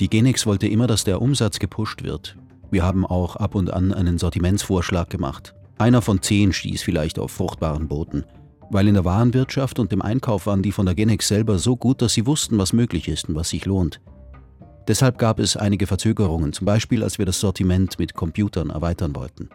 Die 0.00 0.08
Genex 0.08 0.46
wollte 0.46 0.68
immer, 0.68 0.86
dass 0.86 1.04
der 1.04 1.20
Umsatz 1.20 1.58
gepusht 1.58 2.02
wird. 2.02 2.36
Wir 2.72 2.82
haben 2.82 3.04
auch 3.04 3.36
ab 3.36 3.54
und 3.54 3.70
an 3.70 3.92
einen 3.92 4.16
Sortimentsvorschlag 4.16 5.10
gemacht. 5.10 5.54
Einer 5.76 6.00
von 6.00 6.22
zehn 6.22 6.54
stieß 6.54 6.82
vielleicht 6.82 7.18
auf 7.18 7.30
fruchtbaren 7.30 7.86
Boden. 7.86 8.24
Weil 8.70 8.88
in 8.88 8.94
der 8.94 9.04
Warenwirtschaft 9.04 9.78
und 9.78 9.92
im 9.92 10.00
Einkauf 10.00 10.46
waren 10.46 10.62
die 10.62 10.72
von 10.72 10.86
der 10.86 10.94
Genex 10.94 11.28
selber 11.28 11.58
so 11.58 11.76
gut, 11.76 12.00
dass 12.00 12.14
sie 12.14 12.24
wussten, 12.24 12.56
was 12.56 12.72
möglich 12.72 13.08
ist 13.08 13.28
und 13.28 13.34
was 13.34 13.50
sich 13.50 13.66
lohnt. 13.66 14.00
Deshalb 14.88 15.18
gab 15.18 15.38
es 15.38 15.54
einige 15.54 15.86
Verzögerungen, 15.86 16.54
zum 16.54 16.64
Beispiel 16.64 17.02
als 17.02 17.18
wir 17.18 17.26
das 17.26 17.40
Sortiment 17.40 17.98
mit 17.98 18.14
Computern 18.14 18.70
erweitern 18.70 19.14
wollten. 19.14 19.50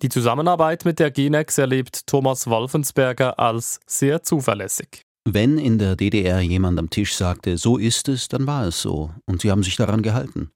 Die 0.00 0.08
Zusammenarbeit 0.08 0.86
mit 0.86 0.98
der 0.98 1.10
Genex 1.10 1.58
erlebt 1.58 2.06
Thomas 2.06 2.46
Wolfensberger 2.46 3.38
als 3.38 3.78
sehr 3.86 4.22
zuverlässig. 4.22 5.02
Wenn 5.26 5.58
in 5.58 5.78
der 5.78 5.96
DDR 5.96 6.40
jemand 6.40 6.78
am 6.78 6.88
Tisch 6.88 7.14
sagte, 7.14 7.58
so 7.58 7.76
ist 7.76 8.08
es, 8.08 8.28
dann 8.28 8.46
war 8.46 8.66
es 8.66 8.80
so, 8.80 9.10
und 9.26 9.42
sie 9.42 9.50
haben 9.50 9.62
sich 9.62 9.76
daran 9.76 10.00
gehalten. 10.00 10.50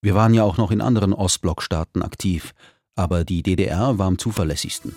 Wir 0.00 0.14
waren 0.14 0.32
ja 0.32 0.44
auch 0.44 0.58
noch 0.58 0.70
in 0.70 0.80
anderen 0.80 1.12
Ostblockstaaten 1.12 2.02
aktiv, 2.02 2.52
aber 2.94 3.24
die 3.24 3.42
DDR 3.42 3.98
war 3.98 4.06
am 4.06 4.18
zuverlässigsten. 4.18 4.96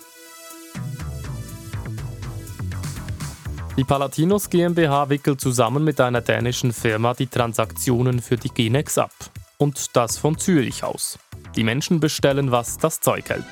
Die 3.76 3.84
Palatinos 3.84 4.50
GmbH 4.50 5.08
wickelt 5.08 5.40
zusammen 5.40 5.82
mit 5.82 6.00
einer 6.00 6.20
dänischen 6.20 6.72
Firma 6.72 7.14
die 7.14 7.26
Transaktionen 7.26 8.20
für 8.20 8.36
die 8.36 8.50
Genex 8.50 8.98
ab. 8.98 9.12
Und 9.56 9.96
das 9.96 10.18
von 10.18 10.38
Zürich 10.38 10.84
aus. 10.84 11.18
Die 11.56 11.64
Menschen 11.64 11.98
bestellen, 11.98 12.50
was 12.50 12.78
das 12.78 13.00
Zeug 13.00 13.30
hält. 13.30 13.44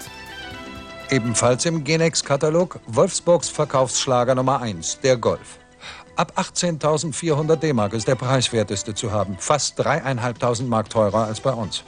Ebenfalls 1.10 1.64
im 1.66 1.84
Genex-Katalog 1.84 2.80
Wolfsburgs 2.86 3.48
Verkaufsschlager 3.48 4.34
Nummer 4.34 4.60
1, 4.60 5.00
der 5.00 5.16
Golf. 5.16 5.59
Ab 6.20 6.34
18.400 6.36 7.56
D-Mark 7.56 7.94
ist 7.94 8.06
der 8.06 8.14
preiswerteste 8.14 8.94
zu 8.94 9.10
haben, 9.10 9.38
fast 9.38 9.78
dreieinhalbtausend 9.78 10.68
Mark 10.68 10.90
teurer 10.90 11.24
als 11.24 11.40
bei 11.40 11.50
uns. 11.50 11.82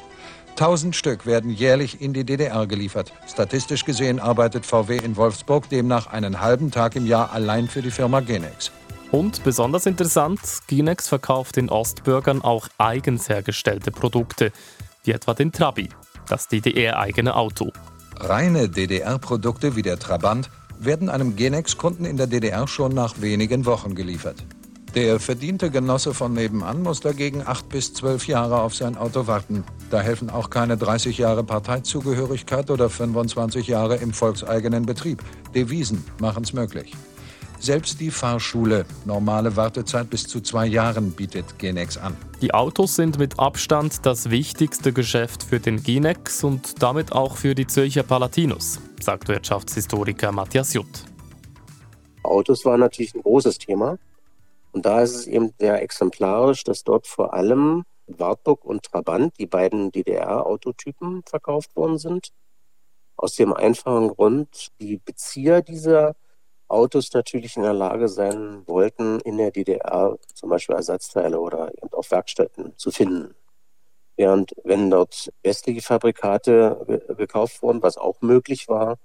1000 0.53 0.97
Stück 0.97 1.27
werden 1.27 1.51
jährlich 1.51 2.01
in 2.01 2.15
die 2.15 2.25
DDR 2.25 2.67
geliefert. 2.67 3.13
Statistisch 3.31 3.85
gesehen 3.85 4.19
arbeitet 4.19 4.65
VW 4.65 4.97
in 4.97 5.19
Wolfsburg 5.19 5.69
demnach 5.69 6.07
einen 6.07 6.41
halben 6.41 6.71
Tag 6.71 6.97
im 6.97 7.05
Jahr 7.05 7.31
allein 7.31 7.69
für 7.69 7.83
die 7.83 7.91
Firma 7.91 8.21
Genex. 8.21 8.73
Und 9.11 9.45
besonders 9.45 9.85
interessant, 9.85 10.41
Genex 10.67 11.09
verkauft 11.09 11.57
den 11.57 11.69
Ostbürgern 11.69 12.41
auch 12.41 12.69
eigens 12.79 13.29
hergestellte 13.29 13.91
Produkte, 13.91 14.51
wie 15.05 15.11
etwa 15.11 15.35
den 15.35 15.53
Trabi, 15.53 15.91
das 16.27 16.49
DDR-eigene 16.49 17.37
Auto. 17.37 17.71
Reine 18.17 18.71
DDR-Produkte 18.71 19.77
wie 19.77 19.83
der 19.83 19.99
Trabant 19.99 20.49
werden 20.79 21.09
einem 21.09 21.37
Genex-Kunden 21.37 22.05
in 22.05 22.17
der 22.17 22.27
DDR 22.27 22.67
schon 22.67 22.93
nach 22.93 23.21
wenigen 23.21 23.67
Wochen 23.67 23.95
geliefert. 23.95 24.45
Der 24.95 25.19
verdiente 25.21 25.71
Genosse 25.71 26.13
von 26.13 26.35
nebenan 26.35 26.83
muss 26.83 27.01
dagegen 27.01 27.43
acht 27.47 27.69
bis 27.71 27.95
zwölf 27.95 28.27
Jahre 28.27 28.61
auf 28.61 28.75
sein 28.75 28.99
Auto 28.99 29.27
warten. 29.27 29.65
Da 29.91 30.01
helfen 30.01 30.29
auch 30.29 30.51
keine 30.51 30.77
30 30.77 31.17
Jahre 31.17 31.45
Parteizugehörigkeit 31.45 32.71
oder 32.71 32.91
25 32.91 33.69
Jahre 33.69 33.97
im 33.97 34.13
volkseigenen 34.13 34.85
Betrieb. 34.85 35.23
Devisen 35.55 36.05
machen 36.21 36.45
es 36.45 36.53
möglich. 36.53 36.93
Selbst 37.63 38.01
die 38.01 38.11
Fahrschule, 38.11 38.85
normale 39.05 39.55
Wartezeit 39.55 40.11
bis 40.11 40.27
zu 40.27 40.41
zwei 40.41 40.67
Jahren, 40.67 41.13
bietet 41.13 41.61
Genex 41.61 41.97
an. 41.97 42.17
Die 42.41 42.53
Autos 42.53 42.97
sind 42.97 43.21
mit 43.21 43.39
Abstand 43.39 44.05
das 44.05 44.31
wichtigste 44.31 44.93
Geschäft 44.93 45.45
für 45.45 45.61
den 45.61 45.81
Genex 45.81 46.43
und 46.43 46.83
damit 46.83 47.13
auch 47.13 47.37
für 47.37 47.55
die 47.55 47.69
Zürcher 47.69 48.03
Palatinos, 48.03 48.81
sagt 49.01 49.29
Wirtschaftshistoriker 49.29 50.33
Matthias 50.33 50.75
Jutt. 50.75 51.05
Autos 52.25 52.65
waren 52.65 52.81
natürlich 52.81 53.15
ein 53.15 53.23
großes 53.23 53.59
Thema. 53.59 53.97
Und 54.73 54.85
da 54.85 55.01
ist 55.01 55.15
es 55.15 55.29
eben 55.29 55.53
sehr 55.57 55.81
exemplarisch, 55.81 56.65
dass 56.65 56.83
dort 56.83 57.07
vor 57.07 57.33
allem 57.33 57.85
Wartburg 58.09 58.65
und 58.65 58.83
Trabant, 58.83 59.39
die 59.39 59.47
beiden 59.47 59.93
DDR-Autotypen, 59.93 61.23
verkauft 61.27 61.77
worden 61.77 61.99
sind. 61.99 62.31
Aus 63.15 63.37
dem 63.37 63.53
einfachen 63.53 64.09
Grund, 64.09 64.73
die 64.81 64.97
Bezieher 64.97 65.63
dieser 65.63 66.17
Autos 66.73 67.13
natürlich 67.13 67.57
in 67.57 67.63
der 67.63 67.75
Lage 67.75 68.09
sein 68.09 68.63
wollten, 68.67 69.21
in 69.21 69.37
der 69.37 69.51
DDR 69.51 70.19
zum 70.35 70.49
Beispiel 70.49 70.75
Ersatzteile 70.75 71.39
oder 71.39 71.71
eben 71.71 71.93
auch 71.93 72.11
Werkstätten 72.11 72.73
zu 72.79 72.91
finden. 72.91 73.35
Während 74.17 74.53
wenn 74.65 74.91
dort 74.91 75.31
westliche 75.43 75.83
Fabrikate 75.83 77.05
gekauft 77.17 77.63
wurden, 77.63 77.83
was 77.83 77.99
auch 77.99 78.21
möglich 78.23 78.69
war, 78.69 78.97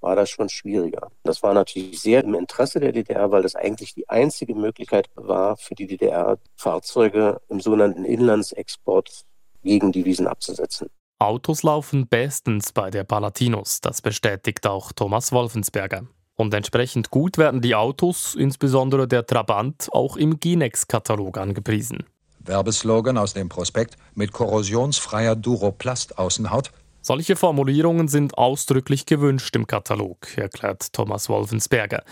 war 0.00 0.16
das 0.16 0.28
schon 0.28 0.50
schwieriger. 0.50 1.10
Das 1.22 1.42
war 1.42 1.54
natürlich 1.54 2.00
sehr 2.00 2.22
im 2.24 2.34
Interesse 2.34 2.78
der 2.78 2.92
DDR, 2.92 3.30
weil 3.30 3.42
das 3.42 3.54
eigentlich 3.54 3.94
die 3.94 4.08
einzige 4.08 4.54
Möglichkeit 4.54 5.08
war, 5.14 5.56
für 5.56 5.74
die 5.74 5.86
DDR 5.86 6.38
Fahrzeuge 6.56 7.40
im 7.48 7.60
sogenannten 7.60 8.04
Inlandsexport 8.04 9.24
gegen 9.62 9.92
Devisen 9.92 10.26
abzusetzen. 10.26 10.90
Autos 11.18 11.62
laufen 11.62 12.06
bestens 12.06 12.72
bei 12.72 12.90
der 12.90 13.04
Palatinos, 13.04 13.80
das 13.80 14.02
bestätigt 14.02 14.66
auch 14.66 14.92
Thomas 14.92 15.32
Wolfensberger. 15.32 16.06
Und 16.36 16.52
entsprechend 16.54 17.10
gut 17.10 17.38
werden 17.38 17.60
die 17.60 17.74
Autos, 17.74 18.34
insbesondere 18.34 19.06
der 19.06 19.26
Trabant, 19.26 19.88
auch 19.92 20.16
im 20.16 20.40
Ginex-Katalog 20.40 21.38
angepriesen. 21.38 22.04
Werbeslogan 22.40 23.16
aus 23.16 23.34
dem 23.34 23.48
Prospekt 23.48 23.96
mit 24.14 24.32
korrosionsfreier 24.32 25.36
Duroplast-Außenhaut 25.36 26.70
solche 27.06 27.36
Formulierungen 27.36 28.08
sind 28.08 28.38
ausdrücklich 28.38 29.04
gewünscht 29.04 29.54
im 29.56 29.66
Katalog, 29.66 30.38
erklärt 30.38 30.90
Thomas 30.94 31.28
Wolfensberger. 31.28 32.02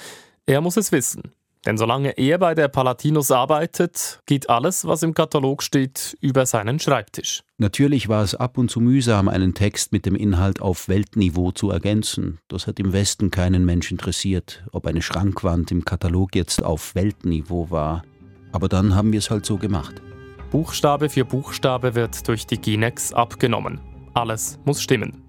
Er 0.44 0.60
muss 0.60 0.76
es 0.76 0.92
wissen. 0.92 1.32
Denn 1.64 1.76
solange 1.76 2.18
er 2.18 2.38
bei 2.38 2.54
der 2.54 2.66
Palatinos 2.66 3.30
arbeitet, 3.30 4.20
geht 4.26 4.50
alles, 4.50 4.84
was 4.84 5.04
im 5.04 5.14
Katalog 5.14 5.62
steht, 5.62 6.16
über 6.20 6.44
seinen 6.44 6.80
Schreibtisch. 6.80 7.42
Natürlich 7.58 8.08
war 8.08 8.24
es 8.24 8.34
ab 8.34 8.58
und 8.58 8.68
zu 8.68 8.80
mühsam, 8.80 9.28
einen 9.28 9.54
Text 9.54 9.92
mit 9.92 10.04
dem 10.04 10.16
Inhalt 10.16 10.60
auf 10.60 10.88
Weltniveau 10.88 11.52
zu 11.52 11.70
ergänzen. 11.70 12.40
Das 12.48 12.66
hat 12.66 12.80
im 12.80 12.92
Westen 12.92 13.30
keinen 13.30 13.64
Mensch 13.64 13.92
interessiert, 13.92 14.64
ob 14.72 14.86
eine 14.88 15.02
Schrankwand 15.02 15.70
im 15.70 15.84
Katalog 15.84 16.34
jetzt 16.34 16.64
auf 16.64 16.96
Weltniveau 16.96 17.70
war. 17.70 18.02
Aber 18.50 18.68
dann 18.68 18.96
haben 18.96 19.12
wir 19.12 19.20
es 19.20 19.30
halt 19.30 19.46
so 19.46 19.56
gemacht. 19.56 20.02
Buchstabe 20.50 21.08
für 21.08 21.24
Buchstabe 21.24 21.94
wird 21.94 22.26
durch 22.26 22.44
die 22.46 22.58
Ginex 22.58 23.12
abgenommen. 23.12 23.80
Alles 24.14 24.58
muss 24.64 24.82
stimmen. 24.82 25.22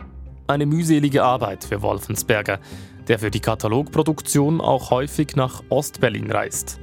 Eine 0.47 0.65
mühselige 0.65 1.23
Arbeit 1.23 1.63
für 1.63 1.81
Wolfensberger, 1.81 2.59
der 3.07 3.19
für 3.19 3.31
die 3.31 3.39
Katalogproduktion 3.39 4.61
auch 4.61 4.91
häufig 4.91 5.35
nach 5.35 5.63
Ostberlin 5.69 6.31
reist. 6.31 6.79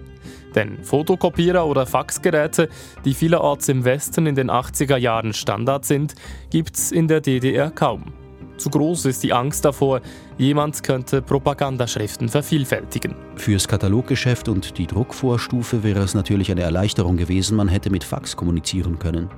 Denn 0.55 0.83
Fotokopierer 0.83 1.67
oder 1.67 1.87
Faxgeräte, 1.87 2.69
die 3.05 3.15
vielerorts 3.15 3.69
im 3.69 3.85
Westen 3.85 4.27
in 4.27 4.35
den 4.35 4.51
80er 4.51 4.97
Jahren 4.97 5.33
Standard 5.33 5.85
sind, 5.85 6.15
gibt's 6.51 6.91
in 6.91 7.09
der 7.09 7.21
DDR 7.21 7.71
kaum. 7.71 8.13
Zu 8.57 8.69
groß 8.69 9.07
ist 9.07 9.23
die 9.23 9.33
Angst 9.33 9.65
davor, 9.65 10.03
jemand 10.37 10.83
könnte 10.83 11.23
Propagandaschriften 11.23 12.29
vervielfältigen. 12.29 13.15
Fürs 13.37 13.67
Kataloggeschäft 13.67 14.51
und 14.51 14.77
die 14.77 14.87
Druckvorstufe 14.87 15.83
wäre 15.83 16.01
es 16.01 16.13
natürlich 16.13 16.51
eine 16.51 16.61
Erleichterung 16.61 17.17
gewesen, 17.17 17.57
man 17.57 17.69
hätte 17.69 17.89
mit 17.89 18.05
Fax 18.05 18.37
kommunizieren 18.37 18.99
können. 18.99 19.31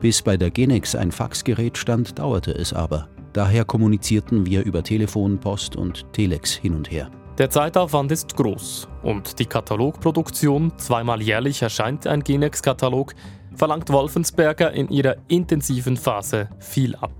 Bis 0.00 0.20
bei 0.20 0.36
der 0.36 0.50
Genex 0.50 0.96
ein 0.96 1.12
Faxgerät 1.12 1.78
stand, 1.78 2.18
dauerte 2.18 2.50
es 2.50 2.72
aber. 2.72 3.08
Daher 3.36 3.66
kommunizierten 3.66 4.46
wir 4.46 4.64
über 4.64 4.82
Telefon, 4.82 5.38
Post 5.38 5.76
und 5.76 6.10
Telex 6.14 6.54
hin 6.54 6.74
und 6.74 6.90
her. 6.90 7.10
Der 7.36 7.50
Zeitaufwand 7.50 8.10
ist 8.10 8.34
groß 8.34 8.88
und 9.02 9.38
die 9.38 9.44
Katalogproduktion, 9.44 10.72
zweimal 10.78 11.20
jährlich 11.20 11.60
erscheint 11.60 12.06
ein 12.06 12.22
Genex-Katalog, 12.22 13.12
verlangt 13.54 13.90
Wolfensberger 13.90 14.72
in 14.72 14.88
ihrer 14.88 15.16
intensiven 15.28 15.98
Phase 15.98 16.48
viel 16.60 16.96
ab. 16.96 17.12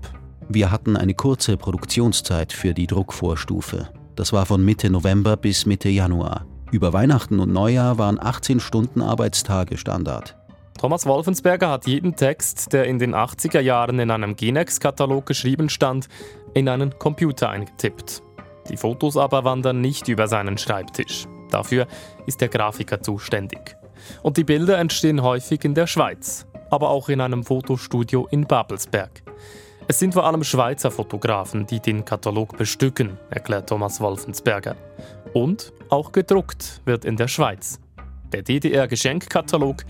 Wir 0.49 0.71
hatten 0.71 0.97
eine 0.97 1.13
kurze 1.13 1.55
Produktionszeit 1.55 2.51
für 2.51 2.73
die 2.73 2.87
Druckvorstufe. 2.87 3.89
Das 4.15 4.33
war 4.33 4.47
von 4.47 4.65
Mitte 4.65 4.89
November 4.89 5.37
bis 5.37 5.67
Mitte 5.67 5.89
Januar. 5.89 6.47
Über 6.71 6.93
Weihnachten 6.93 7.39
und 7.39 7.53
Neujahr 7.53 7.99
waren 7.99 8.19
18 8.19 8.59
Stunden 8.59 9.03
Arbeitstage 9.03 9.77
Standard. 9.77 10.35
Thomas 10.77 11.07
Wolfensberger 11.07 11.71
hat 11.71 11.87
jeden 11.87 12.15
Text, 12.15 12.71
der 12.71 12.85
in 12.85 12.99
den 12.99 13.15
80er 13.15 13.59
Jahren 13.59 13.97
in 13.97 14.11
einem 14.11 14.35
Genex-Katalog 14.35 15.25
geschrieben 15.25 15.69
stand, 15.69 16.07
in 16.53 16.69
einen 16.69 16.99
Computer 16.99 17.49
eingetippt. 17.49 18.21
Die 18.69 18.77
Fotos 18.77 19.17
aber 19.17 19.43
wandern 19.43 19.81
nicht 19.81 20.07
über 20.07 20.27
seinen 20.27 20.59
Schreibtisch. 20.59 21.25
Dafür 21.49 21.87
ist 22.27 22.41
der 22.41 22.49
Grafiker 22.49 23.01
zuständig. 23.01 23.75
Und 24.21 24.37
die 24.37 24.43
Bilder 24.43 24.77
entstehen 24.77 25.23
häufig 25.23 25.65
in 25.65 25.73
der 25.73 25.87
Schweiz, 25.87 26.45
aber 26.69 26.91
auch 26.91 27.09
in 27.09 27.21
einem 27.21 27.43
Fotostudio 27.43 28.27
in 28.29 28.45
Babelsberg. 28.45 29.23
Es 29.87 29.97
sind 29.97 30.13
vor 30.13 30.25
allem 30.25 30.43
Schweizer 30.43 30.91
Fotografen, 30.91 31.65
die 31.65 31.79
den 31.79 32.05
Katalog 32.05 32.55
bestücken, 32.55 33.17
erklärt 33.31 33.69
Thomas 33.69 33.99
Wolfensberger. 33.99 34.75
Und 35.33 35.73
auch 35.89 36.11
gedruckt 36.11 36.81
wird 36.85 37.03
in 37.03 37.15
der 37.15 37.27
Schweiz. 37.27 37.79
Der 38.33 38.41
DDR-Geschenkkatalog 38.41 39.85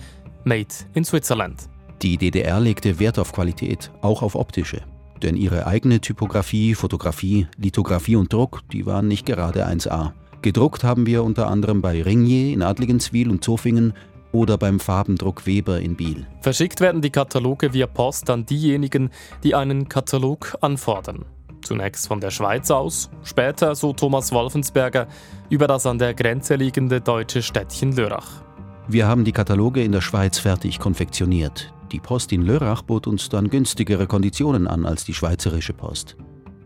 Made 0.48 0.74
in 0.94 1.04
Switzerland. 1.04 1.70
Die 2.02 2.18
DDR 2.18 2.60
legte 2.60 3.00
Wert 3.00 3.20
auf 3.20 3.34
Qualität, 3.34 3.92
auch 4.02 4.22
auf 4.22 4.36
optische. 4.36 4.82
Denn 5.22 5.36
ihre 5.36 5.68
eigene 5.68 6.00
Typografie, 6.00 6.74
Fotografie, 6.74 7.48
Lithografie 7.58 8.16
und 8.16 8.32
Druck, 8.32 8.62
die 8.72 8.86
waren 8.86 9.08
nicht 9.08 9.26
gerade 9.26 9.68
1A. 9.68 10.14
Gedruckt 10.42 10.84
haben 10.84 11.06
wir 11.06 11.24
unter 11.24 11.48
anderem 11.48 11.82
bei 11.82 12.02
Ringier 12.02 12.54
in 12.54 12.62
Adligenswil 12.62 13.30
und 13.30 13.44
Zofingen 13.44 13.94
oder 14.32 14.58
beim 14.58 14.80
Farbendruck 14.80 15.46
Weber 15.46 15.80
in 15.80 15.96
Biel. 15.96 16.26
Verschickt 16.42 16.80
werden 16.80 17.02
die 17.02 17.10
Kataloge 17.10 17.74
via 17.74 17.88
Post 17.88 18.30
an 18.30 18.46
diejenigen, 18.46 19.10
die 19.44 19.56
einen 19.56 19.90
Katalog 19.90 20.56
anfordern. 20.62 21.26
Zunächst 21.62 22.08
von 22.08 22.22
der 22.22 22.30
Schweiz 22.30 22.72
aus, 22.72 23.10
später, 23.24 23.76
so 23.76 23.92
Thomas 23.92 24.32
Wolfensberger, 24.32 25.08
über 25.50 25.68
das 25.68 25.86
an 25.86 25.98
der 25.98 26.14
Grenze 26.14 26.56
liegende 26.56 27.02
deutsche 27.02 27.42
Städtchen 27.42 27.94
Lörrach. 27.94 28.47
Wir 28.90 29.06
haben 29.06 29.26
die 29.26 29.34
Kataloge 29.34 29.84
in 29.84 29.92
der 29.92 30.00
Schweiz 30.00 30.40
fertig 30.40 30.80
konfektioniert. 30.80 31.74
Die 31.92 32.00
Post 32.00 32.32
in 32.32 32.44
Lörrach 32.44 32.84
bot 32.84 33.06
uns 33.06 33.28
dann 33.28 33.50
günstigere 33.50 34.08
Konditionen 34.08 34.66
an 34.66 34.86
als 34.86 35.04
die 35.04 35.14
schweizerische 35.14 35.74
Post. 35.74 36.16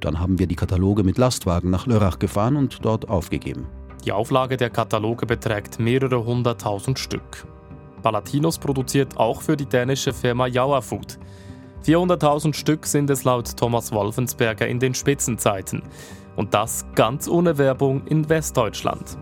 Dann 0.02 0.20
haben 0.20 0.38
wir 0.38 0.46
die 0.46 0.56
Kataloge 0.56 1.04
mit 1.04 1.18
Lastwagen 1.18 1.72
nach 1.72 1.88
Lörrach 1.88 2.20
gefahren 2.20 2.58
und 2.58 2.86
dort 2.86 3.10
aufgegeben. 3.10 3.66
Die 4.06 4.12
Auflage 4.12 4.56
der 4.56 4.70
Kataloge 4.70 5.26
beträgt 5.26 5.80
mehrere 5.80 6.24
hunderttausend 6.24 7.00
Stück. 7.00 7.48
Palatinus 8.04 8.60
produziert 8.60 9.18
auch 9.18 9.42
für 9.42 9.58
die 9.58 9.66
dänische 9.66 10.14
Firma 10.14 10.46
Jaua 10.46 10.82
Food. 10.82 11.18
400.000 11.88 12.54
Stück 12.54 12.86
sind 12.86 13.10
es 13.10 13.24
laut 13.24 13.58
Thomas 13.58 13.92
Wolfensberger 13.92 14.68
in 14.68 14.80
den 14.80 14.94
Spitzenzeiten. 14.94 15.82
Und 16.36 16.54
das 16.54 16.86
ganz 16.94 17.28
ohne 17.28 17.58
Werbung 17.58 18.06
in 18.06 18.30
Westdeutschland. 18.30 19.18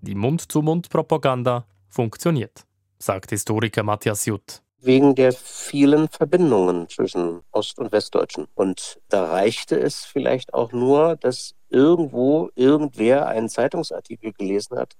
Die 0.00 0.14
Mund-zu-Mund-Propaganda 0.14 1.66
funktioniert, 1.88 2.64
sagt 2.98 3.30
Historiker 3.30 3.82
Matthias 3.82 4.26
Jutt. 4.26 4.62
Wegen 4.80 5.16
der 5.16 5.32
vielen 5.32 6.08
Verbindungen 6.08 6.88
zwischen 6.88 7.40
Ost- 7.50 7.80
und 7.80 7.90
Westdeutschen. 7.90 8.46
Und 8.54 9.00
da 9.08 9.24
reichte 9.24 9.76
es 9.76 10.04
vielleicht 10.04 10.54
auch 10.54 10.70
nur, 10.70 11.16
dass 11.16 11.56
irgendwo 11.68 12.50
irgendwer 12.54 13.26
einen 13.26 13.48
Zeitungsartikel 13.48 14.32
gelesen 14.32 14.78
hat, 14.78 14.94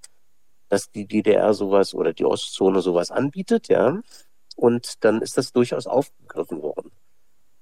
dass 0.67 0.91
die 0.91 1.07
DDR 1.07 1.53
sowas 1.53 1.93
oder 1.93 2.11
die 2.11 2.25
Ostzone 2.25 2.81
sowas 2.81 3.09
anbietet, 3.09 3.69
ja. 3.69 4.01
Und 4.57 5.05
dann 5.05 5.21
ist 5.21 5.37
das 5.37 5.53
durchaus 5.53 5.87
aufgegriffen 5.87 6.61
worden. 6.61 6.91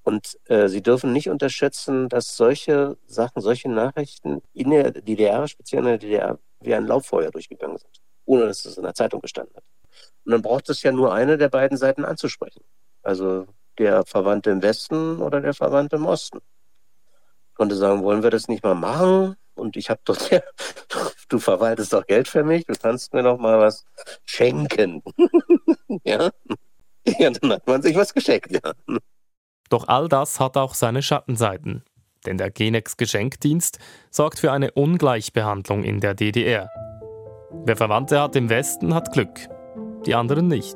Und 0.01 0.39
äh, 0.45 0.69
Sie 0.69 0.81
dürfen 0.81 1.13
nicht 1.13 1.29
unterschätzen, 1.29 2.09
dass 2.09 2.35
solche 2.35 2.97
Sachen, 3.05 3.41
solche 3.41 3.69
Nachrichten 3.69 4.41
in 4.53 4.71
der 4.71 4.91
DDR, 4.91 5.47
speziell 5.47 5.81
in 5.81 5.85
der 5.85 5.97
DDR, 5.99 6.39
wie 6.61 6.73
ein 6.73 6.85
Lauffeuer 6.85 7.31
durchgegangen 7.31 7.77
sind, 7.77 8.01
ohne 8.25 8.47
dass 8.47 8.65
es 8.65 8.77
in 8.77 8.83
der 8.83 8.93
Zeitung 8.93 9.21
gestanden 9.21 9.55
hat. 9.55 9.63
Und 10.25 10.31
dann 10.31 10.41
braucht 10.41 10.69
es 10.69 10.83
ja 10.83 10.91
nur 10.91 11.13
eine 11.13 11.37
der 11.37 11.49
beiden 11.49 11.77
Seiten 11.77 12.05
anzusprechen. 12.05 12.63
Also 13.01 13.47
der 13.77 14.05
Verwandte 14.05 14.49
im 14.49 14.61
Westen 14.61 15.21
oder 15.21 15.41
der 15.41 15.53
Verwandte 15.53 15.95
im 15.95 16.05
Osten. 16.05 16.39
Ich 17.49 17.55
konnte 17.55 17.75
sagen, 17.75 18.03
wollen 18.03 18.23
wir 18.23 18.29
das 18.29 18.47
nicht 18.47 18.63
mal 18.63 18.75
machen? 18.75 19.35
Und 19.55 19.75
ich 19.75 19.89
habe 19.89 20.01
doch, 20.05 20.29
ja, 20.29 20.41
du 21.29 21.39
verwaltest 21.39 21.93
doch 21.93 22.05
Geld 22.05 22.27
für 22.27 22.43
mich, 22.43 22.65
du 22.65 22.73
kannst 22.73 23.13
mir 23.13 23.23
doch 23.23 23.39
mal 23.39 23.59
was 23.59 23.85
schenken. 24.25 25.01
ja? 26.03 26.29
ja, 27.05 27.29
dann 27.29 27.53
hat 27.53 27.67
man 27.67 27.81
sich 27.81 27.95
was 27.95 28.13
geschenkt, 28.13 28.51
ja. 28.51 28.73
Doch 29.69 29.87
all 29.87 30.07
das 30.07 30.39
hat 30.39 30.57
auch 30.57 30.75
seine 30.75 31.01
Schattenseiten. 31.01 31.83
Denn 32.27 32.37
der 32.37 32.51
Genex 32.51 32.97
Geschenkdienst 32.97 33.79
sorgt 34.11 34.39
für 34.39 34.51
eine 34.51 34.71
Ungleichbehandlung 34.71 35.83
in 35.83 36.01
der 36.01 36.13
DDR. 36.13 36.69
Wer 37.63 37.77
Verwandte 37.77 38.19
hat 38.19 38.35
im 38.35 38.49
Westen, 38.49 38.93
hat 38.93 39.13
Glück, 39.13 39.47
die 40.05 40.13
anderen 40.13 40.49
nicht. 40.49 40.75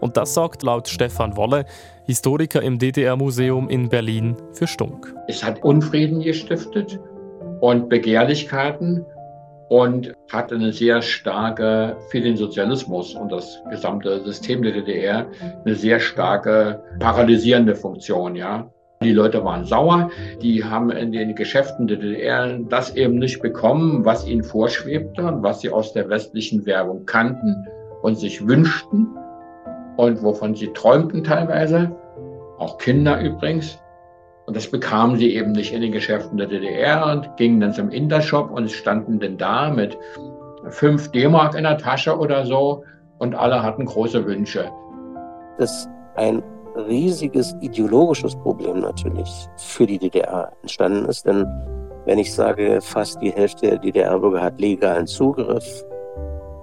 Und 0.00 0.18
das 0.18 0.34
sorgt 0.34 0.62
laut 0.62 0.88
Stefan 0.88 1.34
Wolle, 1.38 1.64
Historiker 2.04 2.60
im 2.60 2.78
DDR-Museum 2.78 3.70
in 3.70 3.88
Berlin, 3.88 4.36
für 4.52 4.66
Stunk. 4.66 5.14
Es 5.28 5.42
hat 5.42 5.64
Unfrieden 5.64 6.20
gestiftet 6.20 7.00
und 7.60 7.88
Begehrlichkeiten 7.88 9.06
und 9.70 10.12
hat 10.30 10.52
eine 10.52 10.74
sehr 10.74 11.00
starke, 11.00 11.96
für 12.10 12.20
den 12.20 12.36
Sozialismus 12.36 13.14
und 13.14 13.32
das 13.32 13.62
gesamte 13.70 14.22
System 14.26 14.62
der 14.62 14.72
DDR, 14.72 15.26
eine 15.64 15.74
sehr 15.74 15.98
starke 16.00 16.82
paralysierende 17.00 17.74
Funktion, 17.74 18.36
ja. 18.36 18.70
Die 19.02 19.12
Leute 19.12 19.44
waren 19.44 19.64
sauer, 19.64 20.10
die 20.40 20.64
haben 20.64 20.90
in 20.90 21.12
den 21.12 21.34
Geschäften 21.34 21.86
der 21.86 21.98
DDR 21.98 22.58
das 22.68 22.94
eben 22.94 23.18
nicht 23.18 23.42
bekommen, 23.42 24.04
was 24.04 24.26
ihnen 24.26 24.44
vorschwebte 24.44 25.22
und 25.22 25.42
was 25.42 25.60
sie 25.60 25.70
aus 25.70 25.92
der 25.92 26.08
westlichen 26.08 26.64
Werbung 26.66 27.04
kannten 27.06 27.66
und 28.02 28.16
sich 28.16 28.46
wünschten 28.46 29.08
und 29.96 30.22
wovon 30.22 30.54
sie 30.54 30.72
träumten 30.72 31.24
teilweise, 31.24 31.94
auch 32.58 32.78
Kinder 32.78 33.20
übrigens. 33.20 33.78
Und 34.46 34.56
das 34.56 34.68
bekamen 34.70 35.16
sie 35.16 35.34
eben 35.34 35.52
nicht 35.52 35.72
in 35.72 35.82
den 35.82 35.92
Geschäften 35.92 36.36
der 36.36 36.48
DDR 36.48 37.06
und 37.06 37.36
gingen 37.36 37.60
dann 37.60 37.72
zum 37.72 37.90
Intershop 37.90 38.50
und 38.50 38.70
standen 38.70 39.20
dann 39.20 39.38
da 39.38 39.70
mit 39.70 39.96
5 40.68 41.12
D-Mark 41.12 41.54
in 41.54 41.64
der 41.64 41.78
Tasche 41.78 42.18
oder 42.18 42.44
so 42.44 42.84
und 43.18 43.34
alle 43.34 43.62
hatten 43.62 43.84
große 43.86 44.24
Wünsche. 44.26 44.70
Das 45.58 45.70
ist 45.70 45.88
ein 46.16 46.42
riesiges 46.76 47.54
ideologisches 47.60 48.34
Problem 48.36 48.80
natürlich 48.80 49.28
für 49.56 49.86
die 49.86 49.98
DDR 49.98 50.52
entstanden 50.62 51.06
ist, 51.06 51.26
denn 51.26 51.46
wenn 52.04 52.18
ich 52.18 52.32
sage, 52.32 52.80
fast 52.80 53.20
die 53.20 53.30
Hälfte 53.30 53.68
der 53.68 53.78
DDR-Bürger 53.78 54.42
hat 54.42 54.60
legalen 54.60 55.06
Zugriff, 55.06 55.84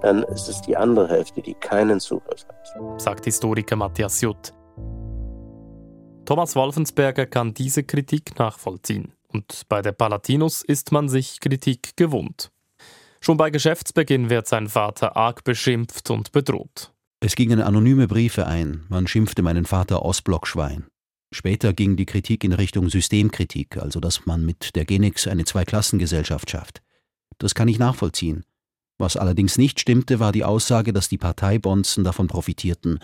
dann 0.02 0.22
ist 0.24 0.48
es 0.48 0.60
die 0.62 0.76
andere 0.76 1.08
Hälfte, 1.08 1.40
die 1.40 1.54
keinen 1.54 2.00
Zugriff 2.00 2.46
hat. 2.46 3.00
Sagt 3.00 3.24
Historiker 3.24 3.76
Matthias 3.76 4.20
Jutt. 4.20 4.52
Thomas 6.24 6.54
Wolfensberger 6.54 7.26
kann 7.26 7.54
diese 7.54 7.82
Kritik 7.82 8.38
nachvollziehen. 8.38 9.12
Und 9.32 9.62
bei 9.68 9.82
der 9.82 9.92
Palatinus 9.92 10.62
ist 10.62 10.92
man 10.92 11.08
sich 11.08 11.40
Kritik 11.40 11.96
gewohnt. 11.96 12.50
Schon 13.20 13.36
bei 13.36 13.50
Geschäftsbeginn 13.50 14.30
wird 14.30 14.46
sein 14.46 14.68
Vater 14.68 15.16
arg 15.16 15.44
beschimpft 15.44 16.10
und 16.10 16.32
bedroht. 16.32 16.92
Es 17.22 17.36
gingen 17.36 17.60
anonyme 17.60 18.08
Briefe 18.08 18.46
ein, 18.46 18.84
man 18.88 19.06
schimpfte 19.06 19.42
meinen 19.42 19.66
Vater 19.66 20.02
Ostblockschwein. 20.02 20.86
Später 21.30 21.74
ging 21.74 21.96
die 21.96 22.06
Kritik 22.06 22.44
in 22.44 22.54
Richtung 22.54 22.88
Systemkritik, 22.88 23.76
also 23.76 24.00
dass 24.00 24.24
man 24.24 24.46
mit 24.46 24.74
der 24.74 24.86
Genix 24.86 25.28
eine 25.28 25.44
Zweiklassengesellschaft 25.44 26.48
schafft. 26.48 26.80
Das 27.36 27.54
kann 27.54 27.68
ich 27.68 27.78
nachvollziehen. 27.78 28.44
Was 28.96 29.18
allerdings 29.18 29.58
nicht 29.58 29.80
stimmte, 29.80 30.18
war 30.18 30.32
die 30.32 30.44
Aussage, 30.44 30.94
dass 30.94 31.10
die 31.10 31.18
Parteibonzen 31.18 32.04
davon 32.04 32.26
profitierten, 32.26 33.00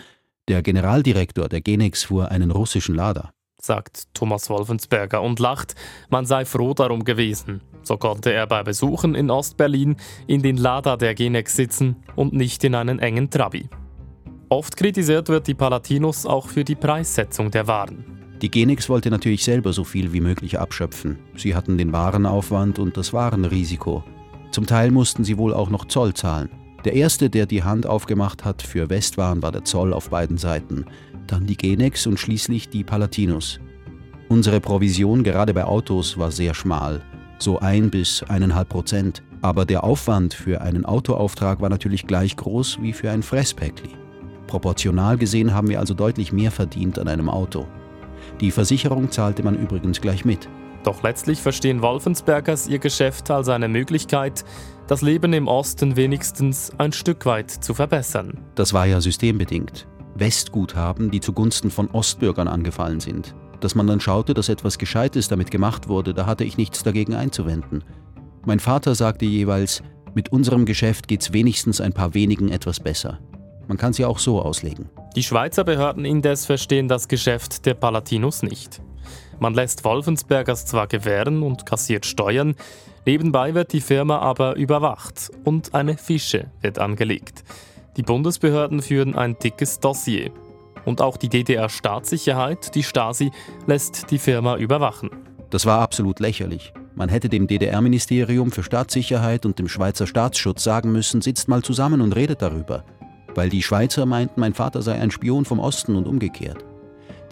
der 0.49 0.63
Generaldirektor 0.63 1.51
der 1.51 1.61
Genex 1.61 2.05
fuhr 2.05 2.31
einen 2.31 2.51
russischen 2.51 2.95
Lader. 2.95 3.35
Sagt 3.61 4.15
Thomas 4.15 4.49
Wolfensberger 4.49 5.21
und 5.21 5.41
lacht, 5.41 5.75
man 6.09 6.25
sei 6.25 6.47
froh 6.47 6.73
darum 6.73 7.05
gewesen. 7.05 7.61
So 7.83 7.99
konnte 7.99 8.33
er 8.33 8.47
bei 8.47 8.63
Besuchen 8.63 9.15
in 9.15 9.31
Ostberlin 9.31 9.97
in 10.27 10.41
den 10.41 10.57
Lada 10.57 10.97
der 10.97 11.15
Genex 11.15 11.55
sitzen 11.55 11.97
und 12.15 12.33
nicht 12.33 12.65
in 12.65 12.75
einen 12.75 12.99
engen 12.99 13.29
Trabi. 13.31 13.69
Oft 14.49 14.77
kritisiert 14.77 15.29
wird 15.29 15.49
die 15.49 15.55
Palatinus 15.55 16.25
auch 16.25 16.47
für 16.47 16.63
die 16.63 16.77
Preissetzung 16.77 17.51
der 17.51 17.67
Waren. 17.67 18.05
Die 18.41 18.49
Genex 18.49 18.89
wollte 18.89 19.11
natürlich 19.11 19.43
selber 19.43 19.73
so 19.73 19.83
viel 19.83 20.13
wie 20.13 20.21
möglich 20.21 20.61
abschöpfen. 20.61 21.19
Sie 21.37 21.57
hatten 21.57 21.77
den 21.79 21.93
Warenaufwand 21.93 22.79
und 22.79 22.97
das 22.97 23.13
Warenrisiko. 23.13 24.05
Zum 24.53 24.65
Teil 24.67 24.93
mussten 24.93 25.25
sie 25.25 25.37
wohl 25.37 25.53
auch 25.53 25.69
noch 25.69 25.87
Zoll 25.87 26.15
zahlen. 26.15 26.49
Der 26.85 26.93
erste, 26.93 27.29
der 27.29 27.47
die 27.47 27.65
Hand 27.65 27.87
aufgemacht 27.87 28.45
hat 28.45 28.63
für 28.63 28.89
Westwaren, 28.89 29.43
war 29.43 29.51
der 29.51 29.65
Zoll 29.65 29.93
auf 29.93 30.11
beiden 30.11 30.39
Seiten, 30.39 30.85
dann 31.27 31.47
die 31.47 31.57
Genex 31.57 32.07
und 32.07 32.21
schließlich 32.21 32.69
die 32.69 32.85
Palatinus. 32.85 33.59
Unsere 34.29 34.61
Provision 34.61 35.25
gerade 35.25 35.55
bei 35.55 35.65
Autos 35.65 36.19
war 36.19 36.31
sehr 36.31 36.55
schmal, 36.55 37.03
so 37.41 37.59
ein 37.59 37.91
bis 37.91 38.23
eineinhalb 38.23 38.69
Prozent. 38.69 39.25
Aber 39.43 39.65
der 39.65 39.83
Aufwand 39.83 40.35
für 40.35 40.61
einen 40.61 40.85
Autoauftrag 40.85 41.61
war 41.61 41.69
natürlich 41.69 42.07
gleich 42.07 42.37
groß 42.37 42.81
wie 42.81 42.93
für 42.93 43.11
ein 43.11 43.23
Fresspäckli. 43.23 44.06
Proportional 44.47 45.17
gesehen 45.17 45.55
haben 45.55 45.69
wir 45.69 45.81
also 45.81 45.95
deutlich 45.95 46.33
mehr 46.33 46.51
verdient 46.51 46.99
an 46.99 47.09
einem 47.09 47.29
Auto. 47.29 47.67
Die 48.41 48.51
Versicherung 48.51 49.11
zahlte 49.11 49.43
man 49.43 49.57
übrigens 49.57 50.01
gleich 50.01 50.25
mit. 50.25 50.49
Doch 50.85 51.03
letztlich 51.03 51.41
verstehen 51.41 51.83
Wolfensbergers 51.83 52.69
ihr 52.69 52.79
Geschäft 52.79 53.31
als 53.31 53.49
eine 53.49 53.69
Möglichkeit, 53.69 54.45
das 54.87 55.03
Leben 55.03 55.33
im 55.33 55.49
Osten 55.49 55.97
wenigstens 55.97 56.71
ein 56.79 56.93
Stück 56.93 57.27
weit 57.27 57.51
zu 57.51 57.75
verbessern. 57.75 58.39
Das 58.55 58.73
war 58.73 58.87
ja 58.87 59.01
systembedingt. 59.01 59.89
Westguthaben, 60.15 61.11
die 61.11 61.21
zugunsten 61.21 61.71
von 61.71 61.91
Ostbürgern 61.91 62.49
angefallen 62.49 63.01
sind. 63.01 63.35
Dass 63.61 63.75
man 63.75 63.87
dann 63.87 64.01
schaute, 64.01 64.33
dass 64.33 64.49
etwas 64.49 64.79
Gescheites 64.79 65.29
damit 65.29 65.51
gemacht 65.51 65.89
wurde, 65.89 66.15
da 66.15 66.27
hatte 66.27 66.45
ich 66.45 66.57
nichts 66.57 66.83
dagegen 66.83 67.15
einzuwenden. 67.15 67.83
Mein 68.45 68.61
Vater 68.61 68.95
sagte 68.95 69.25
jeweils, 69.25 69.83
mit 70.15 70.31
unserem 70.31 70.67
Geschäft 70.67 71.09
geht's 71.09 71.33
wenigstens 71.33 71.81
ein 71.81 71.93
paar 71.93 72.15
wenigen 72.15 72.49
etwas 72.49 72.81
besser. 72.81 73.19
Man 73.69 73.79
kann 73.79 73.93
sie 73.93 74.05
auch 74.05 74.19
so 74.19 74.41
auslegen. 74.41 74.89
Die 75.17 75.23
Schweizer 75.23 75.65
Behörden 75.65 76.05
indes 76.05 76.47
verstehen 76.47 76.89
das 76.89 77.09
Geschäft 77.09 77.67
der 77.67 77.75
Palatinus 77.75 78.43
nicht. 78.43 78.81
Man 79.39 79.55
lässt 79.55 79.85
Wolfensbergers 79.85 80.67
zwar 80.67 80.87
gewähren 80.87 81.43
und 81.43 81.67
kassiert 81.67 82.07
Steuern, 82.07 82.55
nebenbei 83.05 83.55
wird 83.55 83.73
die 83.73 83.81
Firma 83.81 84.19
aber 84.19 84.57
überwacht 84.57 85.31
und 85.45 85.75
eine 85.75 85.97
Fische 85.97 86.51
wird 86.61 86.79
angelegt. 86.79 87.45
Die 87.97 88.03
Bundesbehörden 88.03 88.83
führen 88.83 89.15
ein 89.15 89.39
dickes 89.39 89.81
Dossier. 89.81 90.31
Und 90.85 91.01
auch 91.01 91.17
die 91.17 91.29
DDR-Staatssicherheit, 91.29 92.75
die 92.75 92.83
Stasi, 92.83 93.33
lässt 93.67 94.11
die 94.11 94.19
Firma 94.19 94.57
überwachen. 94.57 95.11
Das 95.51 95.67
war 95.67 95.81
absolut 95.81 96.21
lächerlich. 96.21 96.73
Man 96.95 97.09
hätte 97.09 97.29
dem 97.29 97.47
DDR-Ministerium 97.47 98.53
für 98.53 98.63
Staatssicherheit 98.63 99.45
und 99.45 99.59
dem 99.59 99.69
Schweizer 99.69 100.07
Staatsschutz 100.07 100.63
sagen 100.63 100.93
müssen, 100.93 101.21
sitzt 101.21 101.49
mal 101.49 101.63
zusammen 101.63 102.01
und 102.01 102.15
redet 102.15 102.41
darüber. 102.41 102.85
Weil 103.37 103.51
die 103.51 103.63
Schweizer 103.63 104.07
meinten, 104.07 104.41
mein 104.41 104.55
Vater 104.55 104.81
sei 104.81 104.99
ein 104.99 105.11
Spion 105.11 105.45
vom 105.45 105.59
Osten 105.59 105.95
und 105.95 106.09
umgekehrt. 106.09 106.65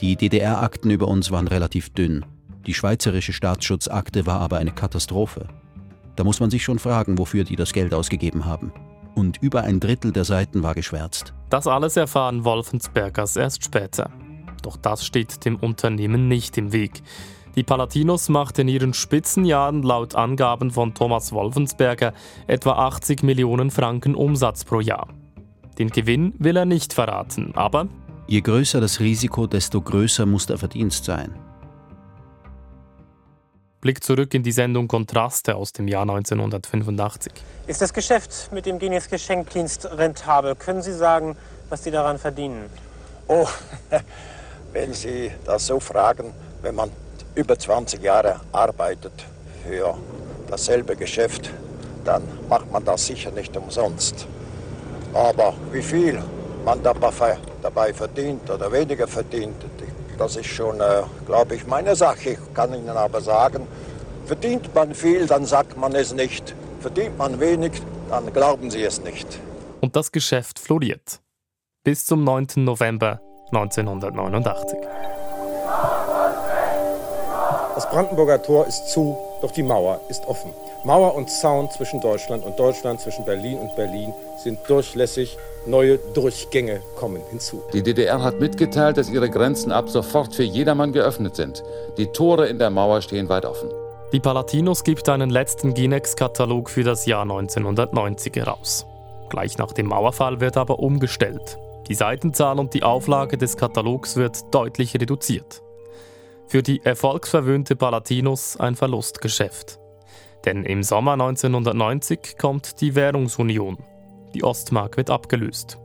Die 0.00 0.16
DDR-Akten 0.16 0.90
über 0.90 1.08
uns 1.08 1.30
waren 1.30 1.48
relativ 1.48 1.94
dünn. 1.94 2.26
Die 2.66 2.74
schweizerische 2.74 3.32
Staatsschutzakte 3.32 4.26
war 4.26 4.40
aber 4.40 4.58
eine 4.58 4.72
Katastrophe. 4.72 5.48
Da 6.16 6.22
muss 6.22 6.40
man 6.40 6.50
sich 6.50 6.62
schon 6.62 6.78
fragen, 6.78 7.16
wofür 7.16 7.44
die 7.44 7.56
das 7.56 7.72
Geld 7.72 7.94
ausgegeben 7.94 8.44
haben. 8.44 8.70
Und 9.14 9.38
über 9.42 9.62
ein 9.62 9.80
Drittel 9.80 10.12
der 10.12 10.24
Seiten 10.24 10.62
war 10.62 10.74
geschwärzt. 10.74 11.32
Das 11.48 11.66
alles 11.66 11.96
erfahren 11.96 12.44
Wolfensbergers 12.44 13.36
erst 13.36 13.64
später. 13.64 14.10
Doch 14.62 14.76
das 14.76 15.06
steht 15.06 15.46
dem 15.46 15.56
Unternehmen 15.56 16.28
nicht 16.28 16.58
im 16.58 16.72
Weg. 16.72 17.02
Die 17.56 17.62
Palatinus 17.62 18.28
macht 18.28 18.58
in 18.58 18.68
ihren 18.68 18.92
Spitzenjahren 18.92 19.82
laut 19.82 20.14
Angaben 20.16 20.70
von 20.70 20.92
Thomas 20.92 21.32
Wolfensberger 21.32 22.12
etwa 22.46 22.72
80 22.72 23.22
Millionen 23.22 23.70
Franken 23.70 24.14
Umsatz 24.14 24.64
pro 24.64 24.80
Jahr. 24.80 25.08
Den 25.78 25.90
Gewinn 25.90 26.34
will 26.38 26.56
er 26.56 26.64
nicht 26.64 26.92
verraten, 26.92 27.52
aber 27.54 27.88
je 28.28 28.40
größer 28.40 28.80
das 28.80 29.00
Risiko, 29.00 29.46
desto 29.46 29.80
größer 29.80 30.24
muss 30.24 30.46
der 30.46 30.58
Verdienst 30.58 31.04
sein. 31.04 31.34
Blick 33.80 34.02
zurück 34.02 34.32
in 34.32 34.42
die 34.42 34.52
Sendung 34.52 34.88
Kontraste 34.88 35.56
aus 35.56 35.72
dem 35.72 35.88
Jahr 35.88 36.02
1985. 36.02 37.32
Ist 37.66 37.82
das 37.82 37.92
Geschäft 37.92 38.50
mit 38.50 38.64
dem 38.64 38.78
Genex 38.78 39.10
Geschenkdienst 39.10 39.84
rentabel? 39.84 40.54
Können 40.54 40.80
Sie 40.80 40.94
sagen, 40.94 41.36
was 41.68 41.84
Sie 41.84 41.90
daran 41.90 42.18
verdienen? 42.18 42.64
Oh, 43.28 43.46
wenn 44.72 44.94
Sie 44.94 45.30
das 45.44 45.66
so 45.66 45.80
fragen, 45.80 46.32
wenn 46.62 46.74
man 46.76 46.90
über 47.34 47.58
20 47.58 48.02
Jahre 48.02 48.40
arbeitet 48.52 49.12
für 49.66 49.98
dasselbe 50.48 50.96
Geschäft, 50.96 51.50
dann 52.04 52.22
macht 52.48 52.70
man 52.72 52.84
das 52.84 53.04
sicher 53.04 53.32
nicht 53.32 53.54
umsonst. 53.56 54.26
Aber 55.14 55.54
wie 55.70 55.82
viel 55.82 56.20
man 56.64 56.82
dabei 56.82 57.92
verdient 57.92 58.50
oder 58.50 58.70
weniger 58.72 59.06
verdient, 59.06 59.54
das 60.18 60.36
ist 60.36 60.46
schon, 60.46 60.80
äh, 60.80 61.02
glaube 61.26 61.54
ich, 61.54 61.66
meine 61.66 61.94
Sache. 61.96 62.30
Ich 62.30 62.54
kann 62.54 62.74
Ihnen 62.74 62.88
aber 62.88 63.20
sagen, 63.20 63.66
verdient 64.26 64.74
man 64.74 64.94
viel, 64.94 65.26
dann 65.26 65.44
sagt 65.44 65.76
man 65.76 65.94
es 65.94 66.12
nicht. 66.12 66.54
Verdient 66.80 67.16
man 67.16 67.40
wenig, 67.40 67.72
dann 68.10 68.32
glauben 68.32 68.70
Sie 68.70 68.82
es 68.82 69.00
nicht. 69.02 69.26
Und 69.80 69.96
das 69.96 70.12
Geschäft 70.12 70.58
floriert. 70.58 71.20
Bis 71.84 72.06
zum 72.06 72.24
9. 72.24 72.48
November 72.56 73.20
1989. 73.52 74.78
Das 77.74 77.88
Brandenburger 77.90 78.40
Tor 78.42 78.66
ist 78.66 78.88
zu, 78.88 79.18
doch 79.42 79.50
die 79.50 79.62
Mauer 79.62 80.00
ist 80.08 80.24
offen. 80.26 80.52
Mauer 80.84 81.14
und 81.14 81.30
Zaun 81.30 81.70
zwischen 81.70 82.02
Deutschland 82.02 82.44
und 82.44 82.58
Deutschland, 82.58 83.00
zwischen 83.00 83.24
Berlin 83.24 83.58
und 83.58 83.74
Berlin 83.74 84.12
sind 84.36 84.58
durchlässig. 84.68 85.38
Neue 85.66 85.96
Durchgänge 86.12 86.82
kommen 86.94 87.22
hinzu. 87.30 87.62
Die 87.72 87.82
DDR 87.82 88.22
hat 88.22 88.38
mitgeteilt, 88.38 88.98
dass 88.98 89.08
ihre 89.08 89.30
Grenzen 89.30 89.72
ab 89.72 89.88
sofort 89.88 90.34
für 90.34 90.42
jedermann 90.42 90.92
geöffnet 90.92 91.36
sind. 91.36 91.64
Die 91.96 92.08
Tore 92.08 92.48
in 92.48 92.58
der 92.58 92.68
Mauer 92.68 93.00
stehen 93.00 93.30
weit 93.30 93.46
offen. 93.46 93.70
Die 94.12 94.20
Palatinus 94.20 94.84
gibt 94.84 95.08
einen 95.08 95.30
letzten 95.30 95.72
Ginex-Katalog 95.72 96.68
für 96.68 96.84
das 96.84 97.06
Jahr 97.06 97.22
1990 97.22 98.36
heraus. 98.36 98.84
Gleich 99.30 99.56
nach 99.56 99.72
dem 99.72 99.86
Mauerfall 99.86 100.40
wird 100.40 100.58
aber 100.58 100.80
umgestellt. 100.80 101.58
Die 101.88 101.94
Seitenzahl 101.94 102.58
und 102.58 102.74
die 102.74 102.82
Auflage 102.82 103.38
des 103.38 103.56
Katalogs 103.56 104.16
wird 104.16 104.54
deutlich 104.54 104.94
reduziert. 104.94 105.62
Für 106.46 106.62
die 106.62 106.84
erfolgsverwöhnte 106.84 107.74
Palatinus 107.74 108.58
ein 108.58 108.76
Verlustgeschäft. 108.76 109.80
Denn 110.44 110.64
im 110.64 110.82
Sommer 110.82 111.12
1990 111.12 112.36
kommt 112.38 112.80
die 112.80 112.94
Währungsunion. 112.94 113.78
Die 114.34 114.44
Ostmark 114.44 114.96
wird 114.96 115.10
abgelöst. 115.10 115.78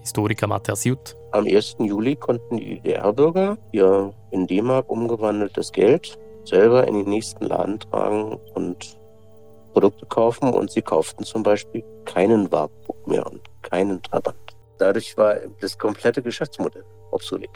Historiker 0.00 0.46
Matthias 0.46 0.84
Jut. 0.84 1.16
Am 1.32 1.44
1. 1.44 1.76
Juli 1.80 2.16
konnten 2.16 2.56
die 2.56 2.80
DDR-Bürger 2.80 3.58
ihr 3.72 4.14
in 4.30 4.46
D-Mark 4.46 4.88
umgewandeltes 4.88 5.72
Geld 5.72 6.18
selber 6.44 6.86
in 6.88 6.94
den 6.94 7.08
nächsten 7.08 7.44
Laden 7.44 7.78
tragen 7.80 8.38
und 8.54 8.98
Produkte 9.74 10.06
kaufen. 10.06 10.54
Und 10.54 10.70
sie 10.70 10.82
kauften 10.82 11.24
zum 11.24 11.42
Beispiel 11.42 11.84
keinen 12.04 12.50
Warburg 12.50 13.06
mehr 13.06 13.26
und 13.26 13.42
keinen 13.62 14.02
Trabant. 14.02 14.56
Dadurch 14.78 15.16
war 15.18 15.36
das 15.60 15.76
komplette 15.76 16.22
Geschäftsmodell 16.22 16.84
obsolet. 17.10 17.50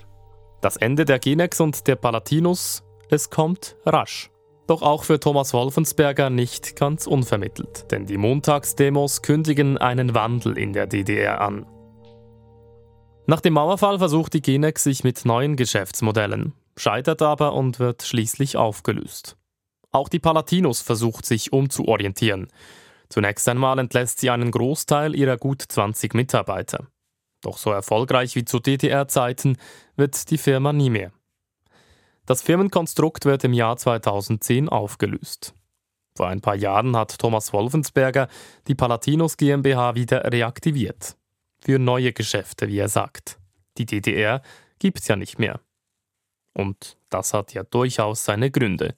Das 0.61 0.77
Ende 0.77 1.05
der 1.05 1.19
Genex 1.19 1.61
und 1.61 1.87
der 1.87 1.97
Palatinus, 1.97 2.83
es 3.09 3.31
kommt 3.31 3.77
rasch. 3.87 4.32
Doch 4.67 4.83
auch 4.83 5.05
für 5.05 5.19
Thomas 5.19 5.53
Wolfensberger 5.53 6.31
nicht 6.31 6.77
ganz 6.77 7.07
unvermittelt, 7.07 7.91
denn 7.91 8.07
die 8.07 8.17
Montagsdemos 8.17 9.23
kündigen 9.23 9.77
einen 9.77 10.15
Wandel 10.15 10.57
in 10.57 10.73
der 10.73 10.87
DDR 10.87 11.41
an. 11.41 11.67
Nach 13.27 13.41
dem 13.41 13.55
Mauerfall 13.55 13.99
versucht 13.99 14.35
die 14.35 14.43
Genex 14.43 14.85
sich 14.85 15.05
mit 15.05 15.25
neuen 15.25 15.57
Geschäftsmodellen, 15.57 16.55
scheitert 16.77 17.23
aber 17.23 17.55
und 17.55 17.79
wird 17.79 18.03
schließlich 18.03 18.57
aufgelöst. 18.57 19.37
Auch 19.91 20.09
die 20.09 20.19
Palatinus 20.19 20.81
versucht 20.81 21.27
sich 21.27 21.53
umzuorientieren. 21.53 22.49
Zunächst 23.09 23.49
einmal 23.49 23.79
entlässt 23.79 24.21
sie 24.21 24.31
einen 24.31 24.51
Großteil 24.51 25.15
ihrer 25.15 25.37
gut 25.37 25.63
20 25.69 26.15
Mitarbeiter. 26.15 26.87
Doch 27.43 27.59
so 27.59 27.71
erfolgreich 27.71 28.35
wie 28.37 28.45
zu 28.45 28.59
DDR-Zeiten 28.59 29.59
wird 29.97 30.31
die 30.31 30.39
Firma 30.39 30.73
nie 30.73 30.91
mehr. 30.91 31.13
Das 32.27 32.43
Firmenkonstrukt 32.43 33.25
wird 33.25 33.45
im 33.45 33.53
Jahr 33.53 33.77
2010 33.77 34.69
aufgelöst. 34.69 35.55
Vor 36.17 36.29
ein 36.29 36.41
paar 36.41 36.55
Jahren 36.55 36.97
hat 36.97 37.19
Thomas 37.19 37.53
Wolfensberger 37.53 38.29
die 38.69 38.75
Palatinus 38.75 39.37
GmbH 39.37 39.95
wieder 39.95 40.31
reaktiviert. 40.31 41.17
Für 41.61 41.79
neue 41.79 42.13
Geschäfte, 42.13 42.69
wie 42.69 42.79
er 42.79 42.89
sagt. 42.89 43.39
Die 43.79 43.87
DDR 43.87 44.43
gibt's 44.79 45.09
ja 45.09 45.17
nicht 45.17 45.39
mehr. 45.39 45.61
Und 46.55 46.99
das 47.09 47.33
hat 47.33 47.55
ja 47.55 47.63
durchaus 47.65 48.25
seine 48.25 48.51
Gründe. 48.51 48.95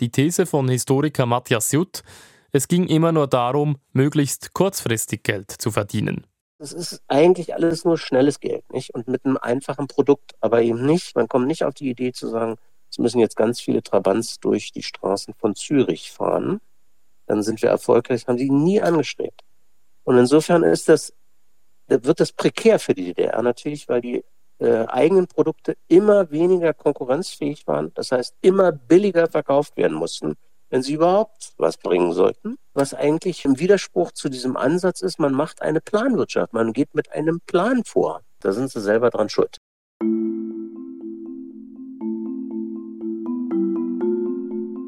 Die 0.00 0.10
These 0.10 0.46
von 0.46 0.68
Historiker 0.68 1.26
Matthias 1.26 1.72
Jutt, 1.72 2.02
es 2.52 2.68
ging 2.68 2.86
immer 2.86 3.12
nur 3.12 3.26
darum, 3.26 3.76
möglichst 3.92 4.54
kurzfristig 4.54 5.22
Geld 5.22 5.50
zu 5.50 5.70
verdienen. 5.70 6.26
Es 6.58 6.72
ist 6.72 7.02
eigentlich 7.08 7.54
alles 7.54 7.84
nur 7.84 7.98
schnelles 7.98 8.40
Geld, 8.40 8.70
nicht? 8.72 8.94
Und 8.94 9.08
mit 9.08 9.24
einem 9.24 9.36
einfachen 9.36 9.88
Produkt, 9.88 10.34
aber 10.40 10.62
eben 10.62 10.86
nicht. 10.86 11.14
Man 11.14 11.28
kommt 11.28 11.46
nicht 11.46 11.64
auf 11.64 11.74
die 11.74 11.90
Idee 11.90 12.12
zu 12.12 12.28
sagen, 12.28 12.56
es 12.90 12.98
müssen 12.98 13.18
jetzt 13.18 13.36
ganz 13.36 13.60
viele 13.60 13.82
Trabants 13.82 14.40
durch 14.40 14.72
die 14.72 14.82
Straßen 14.82 15.34
von 15.34 15.54
Zürich 15.54 16.12
fahren. 16.12 16.60
Dann 17.26 17.42
sind 17.42 17.60
wir 17.60 17.68
erfolgreich. 17.68 18.26
Haben 18.26 18.38
sie 18.38 18.50
nie 18.50 18.80
angestrebt. 18.80 19.42
Und 20.04 20.16
insofern 20.16 20.62
ist 20.62 20.88
das, 20.88 21.12
wird 21.88 22.20
das 22.20 22.32
prekär 22.32 22.78
für 22.78 22.94
die 22.94 23.04
DDR 23.04 23.42
natürlich, 23.42 23.88
weil 23.88 24.00
die 24.00 24.24
äh, 24.58 24.86
eigenen 24.86 25.26
Produkte 25.26 25.76
immer 25.88 26.30
weniger 26.30 26.72
konkurrenzfähig 26.72 27.66
waren. 27.66 27.92
Das 27.94 28.12
heißt, 28.12 28.34
immer 28.40 28.72
billiger 28.72 29.28
verkauft 29.28 29.76
werden 29.76 29.96
mussten 29.96 30.36
wenn 30.70 30.82
sie 30.82 30.94
überhaupt 30.94 31.52
was 31.58 31.76
bringen 31.76 32.12
sollten. 32.12 32.56
Was 32.74 32.94
eigentlich 32.94 33.44
im 33.44 33.58
Widerspruch 33.58 34.12
zu 34.12 34.28
diesem 34.28 34.56
Ansatz 34.56 35.00
ist, 35.00 35.18
man 35.18 35.32
macht 35.32 35.62
eine 35.62 35.80
Planwirtschaft, 35.80 36.52
man 36.52 36.72
geht 36.72 36.94
mit 36.94 37.12
einem 37.12 37.40
Plan 37.46 37.82
vor. 37.84 38.22
Da 38.40 38.52
sind 38.52 38.70
sie 38.70 38.80
selber 38.80 39.10
dran 39.10 39.28
schuld. 39.28 39.58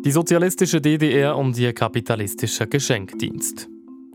Die 0.05 0.13
sozialistische 0.13 0.81
DDR 0.81 1.37
und 1.37 1.59
ihr 1.59 1.75
kapitalistischer 1.75 2.67
Geschenkdienst. 2.67 3.69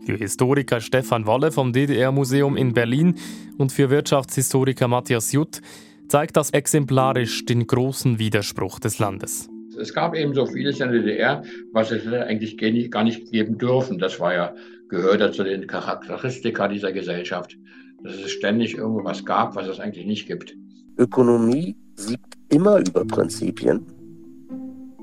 Für 0.04 0.16
Historiker 0.16 0.80
Stefan 0.80 1.26
Wolle 1.26 1.52
vom 1.52 1.72
DDR-Museum 1.72 2.56
in 2.56 2.74
Berlin 2.74 3.16
und 3.58 3.72
für 3.72 3.90
Wirtschaftshistoriker 3.90 4.88
Matthias 4.88 5.32
Jutt 5.32 5.60
zeigt 6.08 6.36
das 6.36 6.50
exemplarisch 6.50 7.44
den 7.44 7.66
großen 7.66 8.18
Widerspruch 8.18 8.80
des 8.80 8.98
Landes. 8.98 9.48
Es 9.76 9.92
gab 9.92 10.14
eben 10.14 10.34
so 10.34 10.46
vieles 10.46 10.80
in 10.80 10.90
der 10.90 11.00
DDR, 11.00 11.42
was 11.72 11.90
es 11.90 12.06
eigentlich 12.06 12.56
gar 12.90 13.04
nicht 13.04 13.30
geben 13.30 13.58
dürfen. 13.58 13.98
Das 13.98 14.20
war 14.20 14.34
ja, 14.34 14.54
gehörte 14.88 15.30
zu 15.32 15.44
den 15.44 15.66
Charakteristika 15.66 16.68
dieser 16.68 16.92
Gesellschaft, 16.92 17.56
dass 18.02 18.14
es 18.14 18.30
ständig 18.30 18.76
irgendwas 18.76 19.24
gab, 19.24 19.56
was 19.56 19.68
es 19.68 19.80
eigentlich 19.80 20.06
nicht 20.06 20.26
gibt. 20.26 20.54
Ökonomie 20.98 21.76
siegt 21.96 22.34
immer 22.50 22.78
über 22.78 23.04
Prinzipien. 23.04 23.84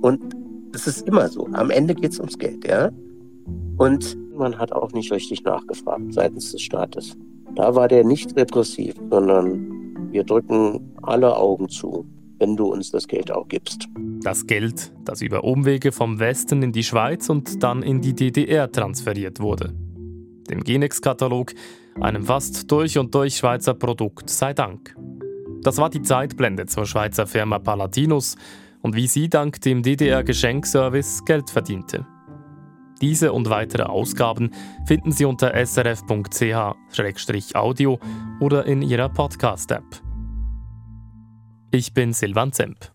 Und 0.02 0.36
es 0.74 0.88
ist 0.88 1.08
immer 1.08 1.28
so. 1.28 1.48
Am 1.54 1.70
Ende 1.70 1.94
geht 1.94 2.12
es 2.12 2.20
ums 2.20 2.38
Geld, 2.38 2.66
ja. 2.68 2.90
Und 3.78 4.18
man 4.36 4.58
hat 4.58 4.72
auch 4.72 4.92
nicht 4.94 5.12
richtig 5.12 5.44
nachgefragt 5.44 6.14
seitens 6.14 6.52
des 6.52 6.62
Staates. 6.62 7.18
Da 7.56 7.76
war 7.76 7.88
der 7.88 8.04
nicht 8.04 8.36
repressiv, 8.38 8.96
sondern 9.10 10.12
wir 10.12 10.24
drücken 10.24 10.94
alle 11.02 11.36
Augen 11.36 11.68
zu 11.70 12.06
wenn 12.42 12.58
du 12.58 12.74
uns 12.74 12.90
das 12.90 13.08
Geld 13.08 13.32
auch 13.32 13.48
gibst. 13.48 13.88
Das 14.24 14.46
Geld, 14.46 14.94
das 15.04 15.22
über 15.22 15.44
Umwege 15.44 15.92
vom 15.92 16.20
Westen 16.20 16.62
in 16.62 16.72
die 16.72 16.84
Schweiz 16.84 17.28
und 17.30 17.64
dann 17.64 17.82
in 17.82 18.02
die 18.02 18.14
DDR 18.14 18.72
transferiert 18.72 19.40
wurde. 19.40 19.74
Dem 20.50 20.64
Genex-Katalog, 20.64 21.54
einem 22.00 22.26
fast 22.26 22.72
durch 22.72 23.00
und 23.00 23.16
durch 23.16 23.38
Schweizer 23.38 23.74
Produkt, 23.74 24.30
sei 24.30 24.54
Dank. 24.54 24.96
Das 25.64 25.78
war 25.78 25.90
die 25.90 26.04
Zeitblende 26.04 26.68
zur 26.68 26.86
Schweizer 26.86 27.26
Firma 27.26 27.58
Palatinus 27.60 28.36
und 28.82 28.96
wie 28.96 29.08
sie 29.08 29.28
dank 29.28 29.60
dem 29.62 29.82
DDR-Geschenkservice 29.82 31.26
Geld 31.26 31.50
verdiente. 31.50 32.06
Diese 33.02 33.34
und 33.34 33.50
weitere 33.50 33.84
Ausgaben 33.84 34.52
finden 34.86 35.12
Sie 35.12 35.26
unter 35.26 35.54
srf.ch-audio 35.66 36.00
oder 38.40 38.66
in 38.68 38.84
Ihrer 38.84 39.10
Podcast-App. 39.10 39.84
Ich 41.72 41.96
bin 41.96 42.14
Silvan 42.14 42.54
Zemp. 42.54 42.91